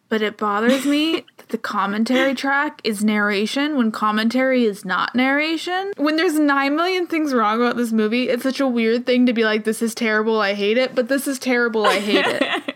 [0.09, 5.93] but it bothers me that the commentary track is narration when commentary is not narration.
[5.97, 9.33] When there's 9 million things wrong about this movie, it's such a weird thing to
[9.33, 12.63] be like, this is terrible, I hate it, but this is terrible, I hate it.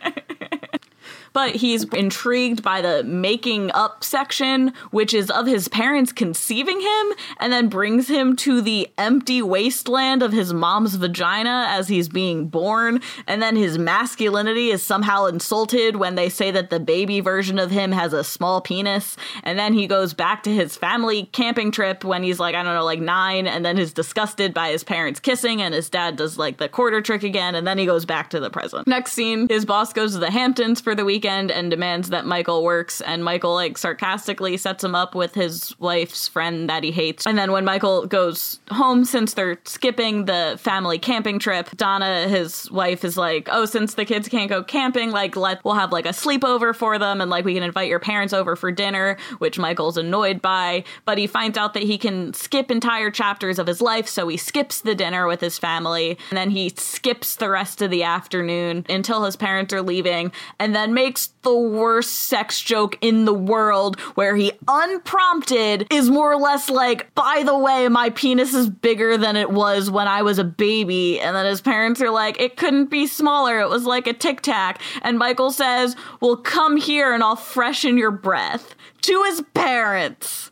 [1.33, 7.13] But he's intrigued by the making up section, which is of his parents conceiving him,
[7.39, 12.47] and then brings him to the empty wasteland of his mom's vagina as he's being
[12.47, 13.01] born.
[13.25, 17.71] And then his masculinity is somehow insulted when they say that the baby version of
[17.71, 19.17] him has a small penis.
[19.43, 22.75] And then he goes back to his family camping trip when he's like, I don't
[22.75, 26.37] know, like nine, and then is disgusted by his parents kissing, and his dad does
[26.37, 28.87] like the quarter trick again, and then he goes back to the present.
[28.87, 32.25] Next scene, his boss goes to the Hamptons for the weekend weekend and demands that
[32.25, 32.99] Michael works.
[33.01, 37.25] And Michael, like, sarcastically sets him up with his wife's friend that he hates.
[37.25, 42.69] And then when Michael goes home, since they're skipping the family camping trip, Donna, his
[42.71, 46.05] wife, is like, oh, since the kids can't go camping, like, let we'll have like
[46.05, 49.57] a sleepover for them and like we can invite your parents over for dinner, which
[49.57, 50.83] Michael's annoyed by.
[51.05, 54.35] But he finds out that he can skip entire chapters of his life, so he
[54.35, 56.17] skips the dinner with his family.
[56.31, 60.75] And then he skips the rest of the afternoon until his parents are leaving, and
[60.75, 66.37] then makes the worst sex joke in the world where he unprompted is more or
[66.37, 70.39] less like, by the way, my penis is bigger than it was when I was
[70.39, 71.19] a baby.
[71.19, 73.59] And then his parents are like, it couldn't be smaller.
[73.59, 74.81] It was like a tic tac.
[75.01, 80.51] And Michael says, well, come here and I'll freshen your breath to his parents.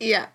[0.00, 0.26] Yeah.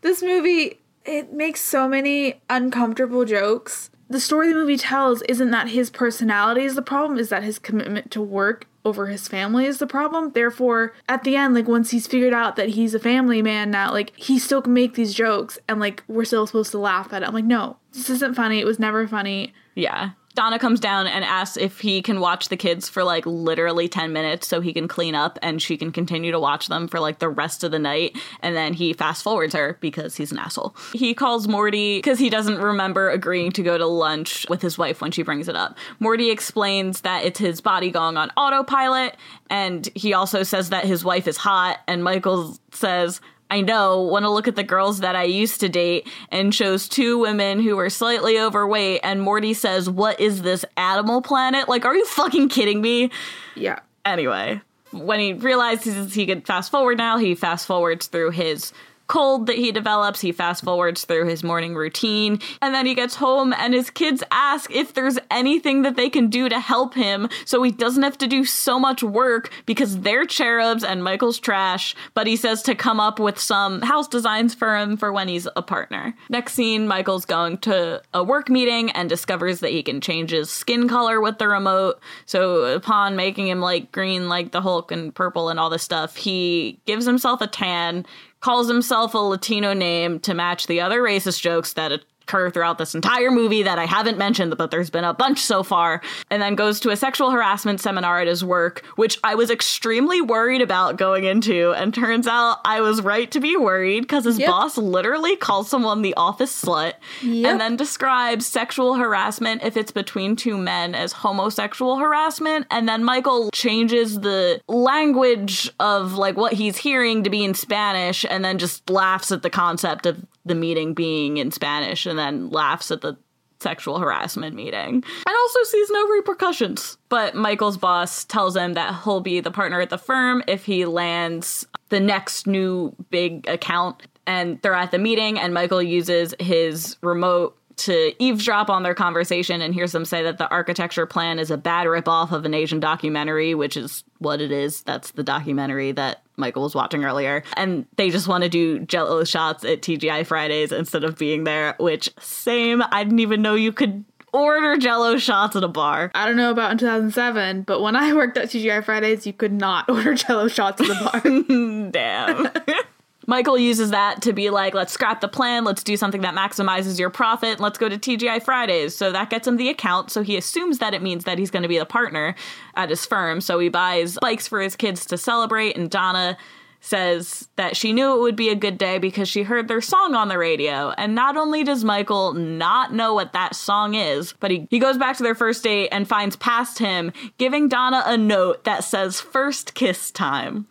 [0.00, 3.90] This movie, it makes so many uncomfortable jokes.
[4.10, 7.60] The story the movie tells isn't that his personality is the problem, is that his
[7.60, 10.32] commitment to work over his family is the problem.
[10.32, 13.92] Therefore, at the end, like once he's figured out that he's a family man now,
[13.92, 17.22] like he still can make these jokes and like we're still supposed to laugh at
[17.22, 17.28] it.
[17.28, 18.58] I'm like, no, this isn't funny.
[18.58, 19.52] It was never funny.
[19.76, 20.10] Yeah.
[20.34, 24.12] Donna comes down and asks if he can watch the kids for like literally 10
[24.12, 27.18] minutes so he can clean up and she can continue to watch them for like
[27.18, 28.16] the rest of the night.
[28.40, 30.76] And then he fast forwards her because he's an asshole.
[30.92, 35.00] He calls Morty because he doesn't remember agreeing to go to lunch with his wife
[35.00, 35.76] when she brings it up.
[35.98, 39.16] Morty explains that it's his body going on autopilot.
[39.50, 41.80] And he also says that his wife is hot.
[41.88, 43.20] And Michael says,
[43.50, 46.88] I know, want to look at the girls that I used to date and shows
[46.88, 49.00] two women who were slightly overweight.
[49.02, 51.68] And Morty says, What is this animal planet?
[51.68, 53.10] Like, are you fucking kidding me?
[53.56, 53.80] Yeah.
[54.04, 54.60] Anyway,
[54.92, 58.72] when he realizes he could fast forward now, he fast forwards through his
[59.10, 60.20] cold that he develops.
[60.20, 62.38] He fast forwards through his morning routine.
[62.62, 66.28] And then he gets home and his kids ask if there's anything that they can
[66.28, 70.26] do to help him so he doesn't have to do so much work because they're
[70.26, 71.96] cherubs and Michael's trash.
[72.14, 75.48] But he says to come up with some house designs for him for when he's
[75.56, 76.14] a partner.
[76.28, 80.50] Next scene, Michael's going to a work meeting and discovers that he can change his
[80.50, 81.98] skin color with the remote.
[82.26, 86.14] So upon making him like green like the Hulk and purple and all this stuff,
[86.14, 88.06] he gives himself a tan
[88.40, 91.92] calls himself a Latino name to match the other racist jokes that
[92.30, 95.62] occur throughout this entire movie that I haven't mentioned, but there's been a bunch so
[95.64, 96.00] far,
[96.30, 100.20] and then goes to a sexual harassment seminar at his work, which I was extremely
[100.20, 104.38] worried about going into, and turns out I was right to be worried because his
[104.38, 104.48] Yep.
[104.48, 107.50] boss literally calls someone the office slut Yep.
[107.50, 113.02] and then describes sexual harassment if it's between two men as homosexual harassment, and then
[113.02, 118.56] Michael changes the language of like what he's hearing to be in Spanish, and then
[118.58, 123.00] just laughs at the concept of the meeting being in Spanish, and then laughs at
[123.00, 123.16] the
[123.60, 126.96] sexual harassment meeting and also sees no repercussions.
[127.10, 130.86] But Michael's boss tells him that he'll be the partner at the firm if he
[130.86, 134.02] lands the next new big account.
[134.26, 139.60] And they're at the meeting, and Michael uses his remote to eavesdrop on their conversation
[139.60, 142.80] and hears them say that the architecture plan is a bad ripoff of an Asian
[142.80, 144.82] documentary, which is what it is.
[144.82, 147.42] That's the documentary that Michael was watching earlier.
[147.56, 151.74] And they just want to do jello shots at TGI Fridays instead of being there,
[151.78, 152.82] which same.
[152.90, 156.10] I didn't even know you could order jello shots at a bar.
[156.14, 159.52] I don't know about in 2007, but when I worked at TGI Fridays, you could
[159.52, 161.90] not order jello shots at the bar.
[161.90, 162.50] Damn.
[163.30, 166.98] Michael uses that to be like, let's scrap the plan, let's do something that maximizes
[166.98, 168.96] your profit, let's go to TGI Fridays.
[168.96, 170.10] So that gets him the account.
[170.10, 172.34] So he assumes that it means that he's going to be the partner
[172.74, 173.40] at his firm.
[173.40, 176.36] So he buys bikes for his kids to celebrate, and Donna
[176.80, 180.16] says that she knew it would be a good day because she heard their song
[180.16, 180.90] on the radio.
[180.98, 184.98] And not only does Michael not know what that song is, but he, he goes
[184.98, 189.20] back to their first date and finds past him giving Donna a note that says
[189.20, 190.66] first kiss time.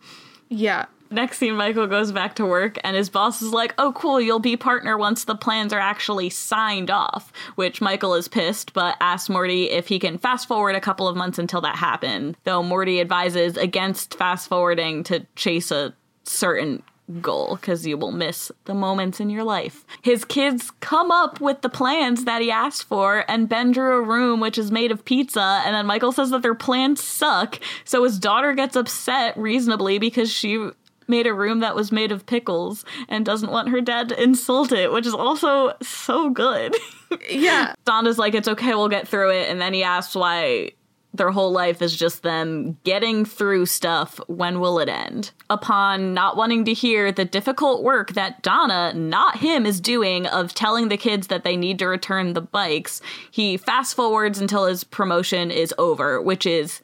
[0.50, 0.84] yeah.
[1.12, 4.38] Next scene, Michael goes back to work, and his boss is like, Oh, cool, you'll
[4.38, 7.32] be partner once the plans are actually signed off.
[7.56, 11.16] Which Michael is pissed, but asks Morty if he can fast forward a couple of
[11.16, 12.36] months until that happened.
[12.44, 16.84] Though Morty advises against fast forwarding to chase a certain
[17.20, 19.84] goal because you will miss the moments in your life.
[20.02, 24.02] His kids come up with the plans that he asked for, and Ben drew a
[24.02, 25.62] room which is made of pizza.
[25.64, 27.58] And then Michael says that their plans suck.
[27.84, 30.70] So his daughter gets upset reasonably because she
[31.10, 34.72] made a room that was made of pickles and doesn't want her dad to insult
[34.72, 36.74] it, which is also so good.
[37.28, 37.74] Yeah.
[37.84, 39.50] Donna's like, it's okay, we'll get through it.
[39.50, 40.70] And then he asks why
[41.12, 44.20] their whole life is just them getting through stuff.
[44.28, 45.32] When will it end?
[45.48, 50.54] Upon not wanting to hear the difficult work that Donna, not him, is doing of
[50.54, 54.84] telling the kids that they need to return the bikes, he fast forwards until his
[54.84, 56.80] promotion is over, which is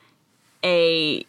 [0.64, 1.24] a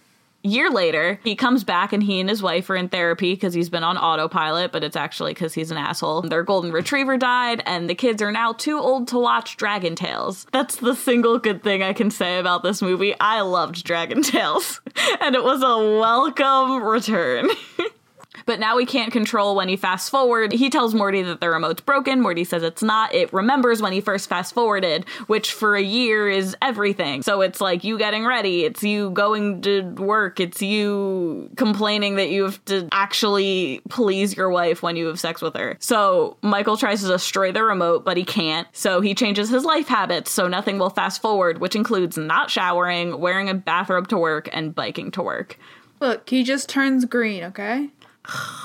[0.47, 3.69] year later, he comes back and he and his wife are in therapy because he's
[3.69, 6.21] been on autopilot, but it's actually because he's an asshole.
[6.21, 10.45] Their golden retriever died, and the kids are now too old to watch Dragon Tales.
[10.51, 13.13] That's the single good thing I can say about this movie.
[13.19, 14.81] I loved Dragon Tales,
[15.21, 17.49] and it was a welcome return.
[18.45, 20.51] But now he can't control when he fast forward.
[20.51, 22.21] He tells Morty that the remote's broken.
[22.21, 23.13] Morty says it's not.
[23.13, 27.23] It remembers when he first fast forwarded, which for a year is everything.
[27.23, 32.29] So it's like you getting ready, it's you going to work, it's you complaining that
[32.29, 35.77] you have to actually please your wife when you have sex with her.
[35.79, 38.67] So Michael tries to destroy the remote, but he can't.
[38.73, 43.19] So he changes his life habits so nothing will fast forward, which includes not showering,
[43.19, 45.57] wearing a bathrobe to work, and biking to work.
[45.99, 47.89] Look, he just turns green, okay?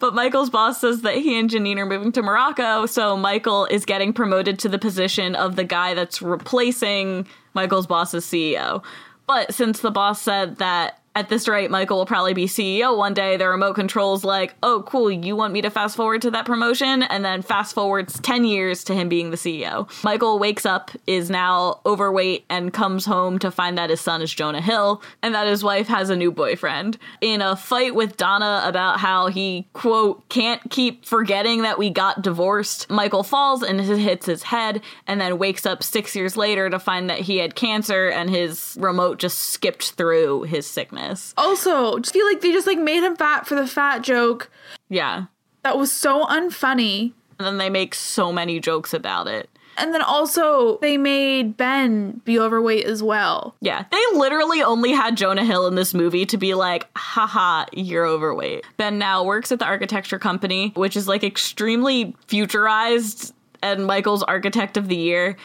[0.00, 3.86] But Michael's boss says that he and Janine are moving to Morocco, so Michael is
[3.86, 8.82] getting promoted to the position of the guy that's replacing Michael's boss's CEO.
[9.26, 13.14] But since the boss said that at this rate, Michael will probably be CEO one
[13.14, 13.36] day.
[13.36, 17.04] The remote control's like, oh, cool, you want me to fast forward to that promotion?
[17.04, 19.88] And then fast forwards 10 years to him being the CEO.
[20.02, 24.34] Michael wakes up, is now overweight, and comes home to find that his son is
[24.34, 26.98] Jonah Hill and that his wife has a new boyfriend.
[27.20, 32.22] In a fight with Donna about how he, quote, can't keep forgetting that we got
[32.22, 36.80] divorced, Michael falls and hits his head and then wakes up six years later to
[36.80, 41.03] find that he had cancer and his remote just skipped through his sickness.
[41.36, 44.50] Also, just feel like they just like made him fat for the fat joke.
[44.88, 45.26] Yeah.
[45.62, 47.12] That was so unfunny.
[47.38, 49.48] And then they make so many jokes about it.
[49.76, 53.56] And then also they made Ben be overweight as well.
[53.60, 58.06] Yeah, they literally only had Jonah Hill in this movie to be like, haha, you're
[58.06, 58.64] overweight.
[58.76, 63.32] Ben now works at the architecture company, which is like extremely futurized,
[63.62, 65.36] and Michael's architect of the year.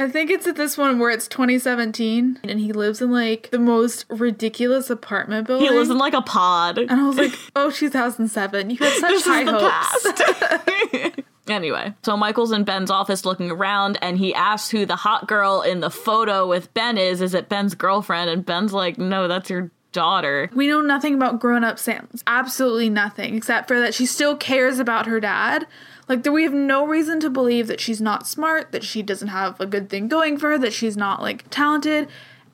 [0.00, 3.58] I think it's at this one where it's 2017 and he lives in like the
[3.58, 5.66] most ridiculous apartment building.
[5.68, 6.78] He lives in like a pod.
[6.78, 8.70] and I was like, oh, 2007.
[8.70, 11.22] You had such This high hopes.
[11.48, 15.62] Anyway, so Michael's in Ben's office looking around and he asks who the hot girl
[15.62, 17.22] in the photo with Ben is.
[17.22, 18.28] Is it Ben's girlfriend?
[18.28, 20.50] And Ben's like, no, that's your daughter.
[20.54, 22.06] We know nothing about grown up Sam.
[22.26, 25.66] Absolutely nothing, except for that she still cares about her dad.
[26.08, 29.60] Like, we have no reason to believe that she's not smart, that she doesn't have
[29.60, 32.08] a good thing going for her, that she's not, like, talented.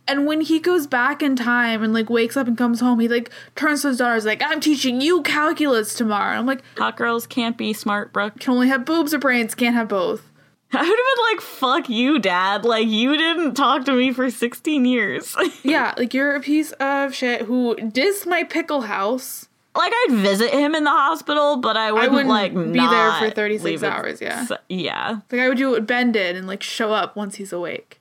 [0.07, 3.09] And when he goes back in time and, like, wakes up and comes home, he,
[3.09, 6.37] like, turns to his daughter, is like, I'm teaching you calculus tomorrow.
[6.37, 8.39] I'm like, Hot girls can't be smart, Brooke.
[8.41, 10.31] can only have boobs or brains, can't have both.
[10.73, 12.65] I would have been like, fuck you, dad.
[12.65, 15.35] Like, you didn't talk to me for 16 years.
[15.63, 19.49] Yeah, like, you're a piece of shit who dissed my pickle house.
[19.77, 23.31] Like, I'd visit him in the hospital, but I wouldn't, wouldn't like, be there for
[23.31, 24.45] 36 hours, yeah.
[24.47, 25.21] So- yeah.
[25.31, 28.01] Like, I would do what Ben did and, like, show up once he's awake.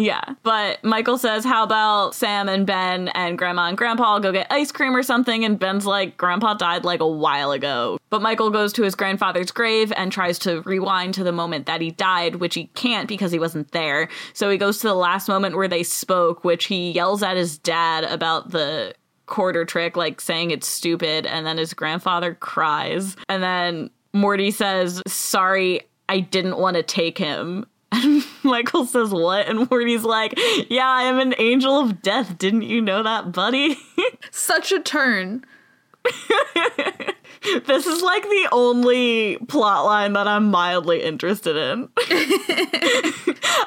[0.00, 0.22] Yeah.
[0.42, 4.72] But Michael says, How about Sam and Ben and Grandma and Grandpa go get ice
[4.72, 5.44] cream or something?
[5.44, 7.98] And Ben's like, Grandpa died like a while ago.
[8.08, 11.82] But Michael goes to his grandfather's grave and tries to rewind to the moment that
[11.82, 14.08] he died, which he can't because he wasn't there.
[14.32, 17.58] So he goes to the last moment where they spoke, which he yells at his
[17.58, 18.94] dad about the
[19.30, 21.24] quarter trick, like saying it's stupid.
[21.24, 23.16] And then his grandfather cries.
[23.28, 27.66] And then Morty says, Sorry, I didn't want to take him.
[27.92, 29.48] And Michael says, What?
[29.48, 30.34] And Morty's like,
[30.68, 32.38] Yeah, I am an angel of death.
[32.38, 33.76] Didn't you know that, buddy?
[34.30, 35.44] Such a turn.
[37.66, 41.88] this is like the only plot line that I'm mildly interested in.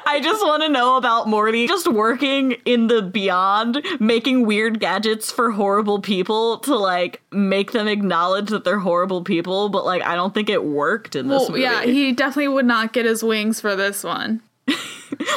[0.06, 5.30] I just want to know about Morty just working in the beyond, making weird gadgets
[5.30, 10.14] for horrible people to like make them acknowledge that they're horrible people, but like I
[10.14, 11.62] don't think it worked in this Well, movie.
[11.62, 14.40] yeah, he definitely would not get his wings for this one.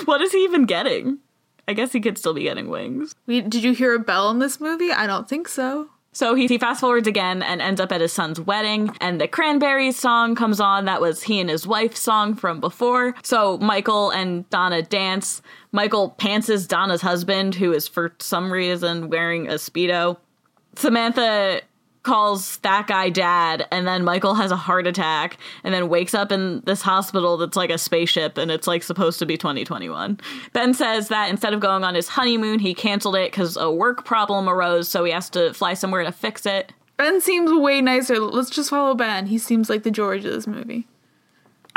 [0.06, 1.20] what is he even getting?
[1.68, 3.14] I guess he could still be getting wings.
[3.26, 4.92] We, did you hear a bell in this movie?
[4.92, 5.90] I don't think so.
[6.18, 9.28] So he, he fast forwards again and ends up at his son's wedding, and the
[9.28, 10.86] Cranberries song comes on.
[10.86, 13.14] That was he and his wife's song from before.
[13.22, 15.44] So Michael and Donna dance.
[15.72, 20.18] Michael pantses Donna's husband, who is for some reason wearing a Speedo.
[20.76, 21.62] Samantha
[22.08, 26.32] calls that guy dad, and then Michael has a heart attack and then wakes up
[26.32, 30.20] in this hospital that's like a spaceship and it's like supposed to be 2021.
[30.54, 34.06] Ben says that instead of going on his honeymoon, he canceled it because a work
[34.06, 36.72] problem arose, so he has to fly somewhere to fix it.
[36.96, 38.18] Ben seems way nicer.
[38.20, 39.28] Let's just follow Ben.
[39.28, 40.88] He seems like the George of this movie.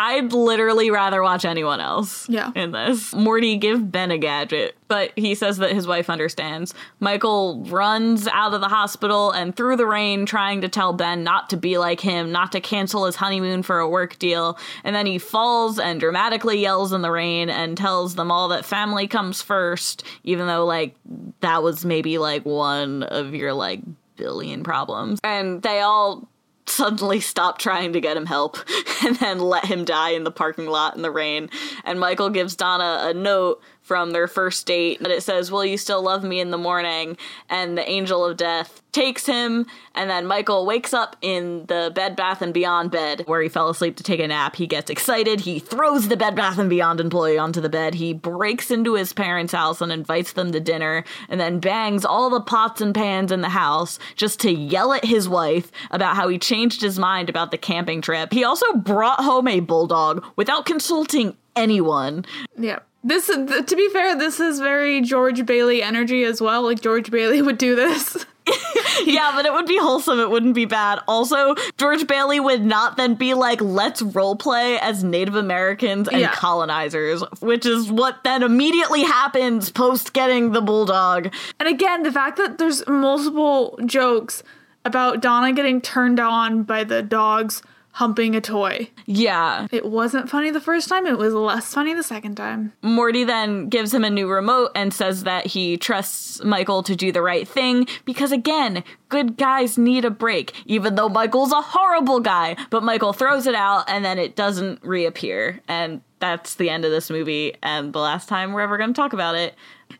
[0.02, 2.52] I'd literally rather watch anyone else Yeah.
[2.54, 3.14] in this.
[3.14, 4.74] Morty, give Ben a gadget.
[4.88, 6.72] But he says that his wife understands.
[7.00, 11.50] Michael runs out of the hospital and through the rain, trying to tell Ben not
[11.50, 14.58] to be like him, not to cancel his honeymoon for a work deal.
[14.82, 18.64] And then he falls and dramatically yells in the rain and tells them all that
[18.64, 20.96] family comes first, even though, like,
[21.40, 23.80] that was maybe like one of your, like,
[24.16, 25.20] billion problems.
[25.22, 26.28] And they all
[26.70, 28.56] suddenly stop trying to get him help
[29.04, 31.50] and then let him die in the parking lot in the rain.
[31.84, 35.76] And Michael gives Donna a note from their first date that it says, Will you
[35.76, 37.16] still love me in the morning?
[37.48, 42.14] And the angel of death takes him, and then Michael wakes up in the Bed
[42.14, 44.54] Bath and Beyond bed where he fell asleep to take a nap.
[44.54, 45.40] He gets excited.
[45.40, 47.96] He throws the Bed Bath and Beyond employee onto the bed.
[47.96, 52.30] He breaks into his parents' house and invites them to dinner, and then bangs all
[52.30, 56.28] the pots and pans in the house just to yell at his wife about how
[56.28, 58.32] he changed his mind about the camping trip.
[58.32, 62.24] He also brought home a bulldog without consulting anyone.
[62.56, 62.78] Yeah.
[63.02, 66.62] This th- to be fair, this is very George Bailey energy as well.
[66.62, 68.26] Like George Bailey would do this.
[69.04, 70.18] yeah, but it would be wholesome.
[70.20, 70.98] It wouldn't be bad.
[71.08, 76.20] Also, George Bailey would not then be like, let's role play as Native Americans and
[76.20, 76.32] Yeah.
[76.34, 81.32] colonizers, which is what then immediately happens post getting the bulldog.
[81.58, 84.42] And again, the fact that there's multiple jokes
[84.84, 87.62] about Donna getting turned on by the dogs
[87.92, 88.88] humping a toy.
[89.06, 89.66] Yeah.
[89.72, 92.72] It wasn't funny the first time, it was less funny the second time.
[92.82, 97.12] Morty then gives him a new remote and says that he trusts Michael to do
[97.12, 102.20] the right thing because, again, good guys need a break, even though Michael's a horrible
[102.20, 102.56] guy.
[102.70, 105.60] But Michael throws it out and then it doesn't reappear.
[105.68, 109.00] And that's the end of this movie and the last time we're ever going to
[109.00, 109.54] talk about it.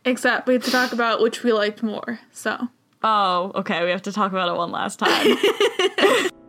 [0.05, 2.21] Except we have to talk about which we liked more.
[2.33, 2.69] So,
[3.03, 3.83] Oh, okay.
[3.85, 5.37] We have to talk about it one last time.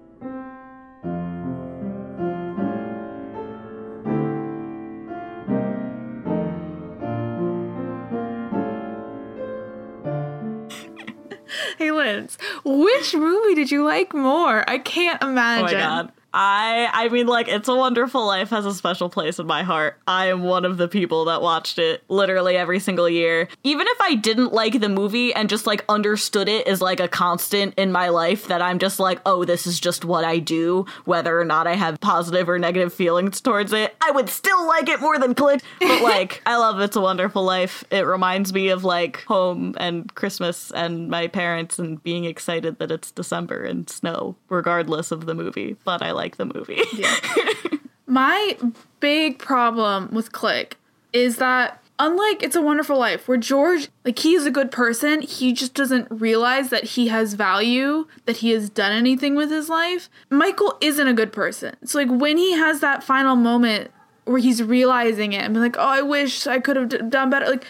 [12.98, 14.64] which movie did you like more?
[14.70, 15.66] I can't oh imagine.
[15.66, 16.12] my god.
[16.34, 19.98] I I mean like It's a Wonderful Life has a special place in my heart.
[20.08, 23.48] I am one of the people that watched it literally every single year.
[23.64, 27.08] Even if I didn't like the movie and just like understood it as like a
[27.08, 30.86] constant in my life that I'm just like, "Oh, this is just what I do,"
[31.06, 34.88] whether or not I have positive or negative feelings towards it, I would still like
[34.90, 35.62] it more than Click.
[35.80, 37.84] But like, I love It's a Wonderful Life.
[37.92, 42.92] It reminds me of like home and Christmas and my parents and being excited that
[42.92, 45.76] it's December and snow regardless of the movie.
[45.84, 46.82] But I like the movie.
[48.08, 48.58] My
[49.00, 50.78] big problem with Click
[51.14, 55.22] is that unlike It's a Wonderful Life, where George, like, he is a good person,
[55.22, 59.70] he just doesn't realize that he has value, that he has done anything with his
[59.70, 60.10] life.
[60.30, 61.76] Michael isn't a good person.
[61.86, 63.92] So, like, when he has that final moment
[64.26, 67.30] where he's realizing it and be like, oh, I wish I could have d- done
[67.30, 67.66] better, like,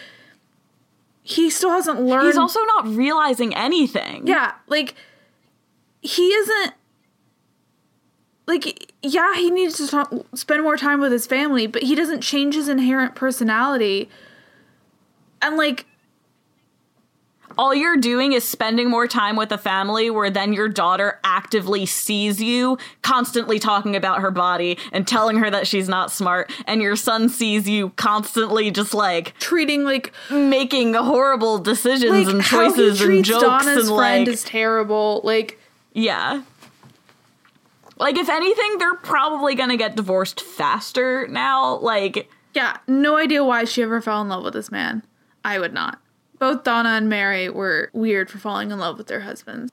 [1.22, 2.26] he still hasn't learned.
[2.26, 4.26] He's also not realizing anything.
[4.26, 4.94] Yeah, like
[6.00, 6.74] he isn't
[8.52, 12.20] like yeah, he needs to talk, spend more time with his family, but he doesn't
[12.20, 14.08] change his inherent personality.
[15.40, 15.86] And like
[17.58, 21.84] All you're doing is spending more time with the family where then your daughter actively
[21.86, 26.80] sees you constantly talking about her body and telling her that she's not smart and
[26.80, 32.62] your son sees you constantly just like treating like making horrible decisions like and how
[32.62, 35.20] he choices and jokes Donna's and friend like is terrible.
[35.24, 35.58] Like
[35.92, 36.42] yeah.
[38.02, 43.64] Like if anything they're probably to get divorced faster now like yeah, no idea why
[43.64, 45.04] she ever fell in love with this man.
[45.44, 46.00] I would not.
[46.40, 49.72] Both Donna and Mary were weird for falling in love with their husbands.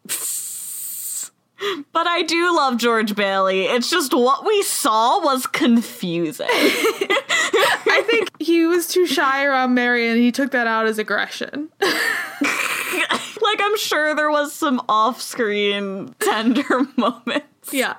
[1.92, 3.64] But I do love George Bailey.
[3.66, 6.48] It's just what we saw was confusing.
[6.52, 11.70] I think he was too shy around Mary and he took that out as aggression.
[11.82, 17.74] like I'm sure there was some off-screen tender moments.
[17.74, 17.96] yeah.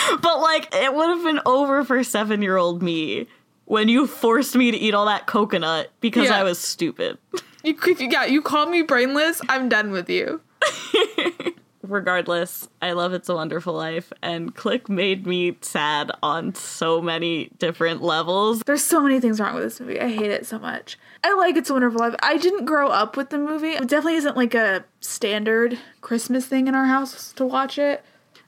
[0.20, 3.26] But like it would have been over for 7-year-old me
[3.64, 6.38] when you forced me to eat all that coconut because Yeah.
[6.40, 7.18] I was stupid.
[7.64, 10.40] You, you, yeah, you call me brainless, I'm done with you.
[11.82, 17.50] Regardless, I love It's a Wonderful Life and Click made me sad on so many
[17.58, 18.62] different levels.
[18.66, 20.00] There's so many things wrong with this movie.
[20.00, 20.98] I hate it so much.
[21.24, 22.14] I like It's a Wonderful Life.
[22.22, 23.70] I didn't grow up with the movie.
[23.70, 28.04] It definitely isn't like a standard Christmas thing in our house to watch it.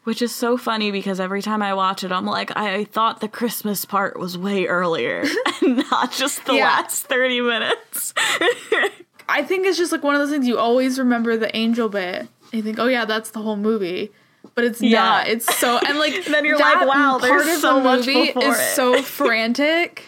[0.09, 3.29] Which is so funny because every time I watch it, I'm like, I thought the
[3.29, 5.23] Christmas part was way earlier
[5.63, 6.65] and not just the Yeah.
[6.65, 8.15] last 30 minutes.
[9.29, 12.27] I think it's just like one of those things you always remember the angel bit.
[12.53, 14.11] You think, oh yeah, that's the whole movie.
[14.55, 14.99] but it's Yeah.
[15.03, 15.29] not.
[15.29, 18.31] It's so and like Then you're like, wow, part there's of so the much movie
[18.31, 18.75] is it.
[18.77, 20.05] so frantic.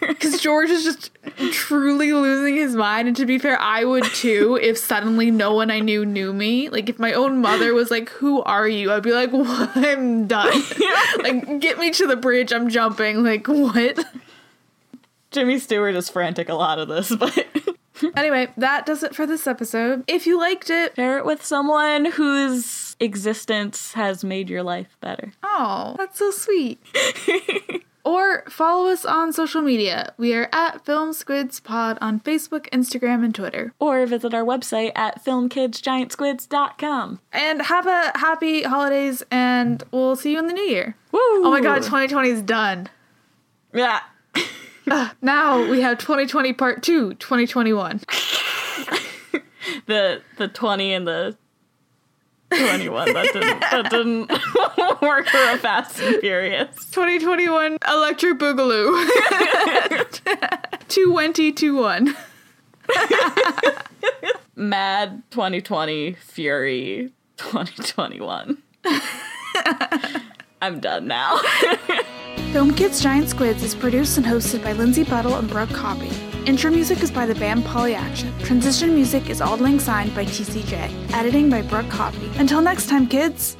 [0.00, 1.10] Because George is just
[1.52, 5.70] truly losing his mind, and to be fair, I would too if suddenly no one
[5.70, 6.68] I knew knew me.
[6.68, 9.76] Like if my own mother was like, "Who are you?" I'd be like, "What?
[9.76, 10.62] I'm done.
[11.18, 12.52] like get me to the bridge.
[12.52, 13.22] I'm jumping.
[13.22, 14.04] Like what?"
[15.30, 17.46] Jimmy Stewart is frantic a lot of this, but
[18.16, 20.04] Anyway, that does it for this episode.
[20.06, 25.32] If you liked it, share it with someone whose existence has made your life better.
[25.42, 26.80] Oh, that's so sweet.
[28.06, 30.14] or follow us on social media.
[30.16, 33.74] We are at Film Squids Pod on Facebook, Instagram, and Twitter.
[33.80, 37.20] Or visit our website at filmkidsgiantsquids.com.
[37.32, 40.96] And have a happy holidays, and we'll see you in the new year.
[41.10, 41.18] Woo!
[41.20, 42.88] Oh my god, 2020 is done.
[43.74, 44.00] Yeah.
[44.88, 48.02] Uh, now we have 2020 Part 2, 2021.
[49.86, 51.36] The the 20 and the
[52.50, 54.30] 21 that didn't that didn't
[55.02, 56.74] work for a Fast and Furious.
[56.92, 59.06] 2021 Electric Boogaloo.
[60.88, 62.16] 22021.
[64.54, 68.62] Mad 2020 Fury 2021.
[70.62, 71.40] I'm done now.
[72.52, 76.10] Film Kids Giant Squids is produced and hosted by Lindsay Buttle and Brooke Copy.
[76.46, 78.32] Intro music is by the band Polyaction.
[78.44, 81.12] Transition music is Auld Lang Syne by TCJ.
[81.12, 82.30] Editing by Brooke Copy.
[82.36, 83.56] Until next time, kids!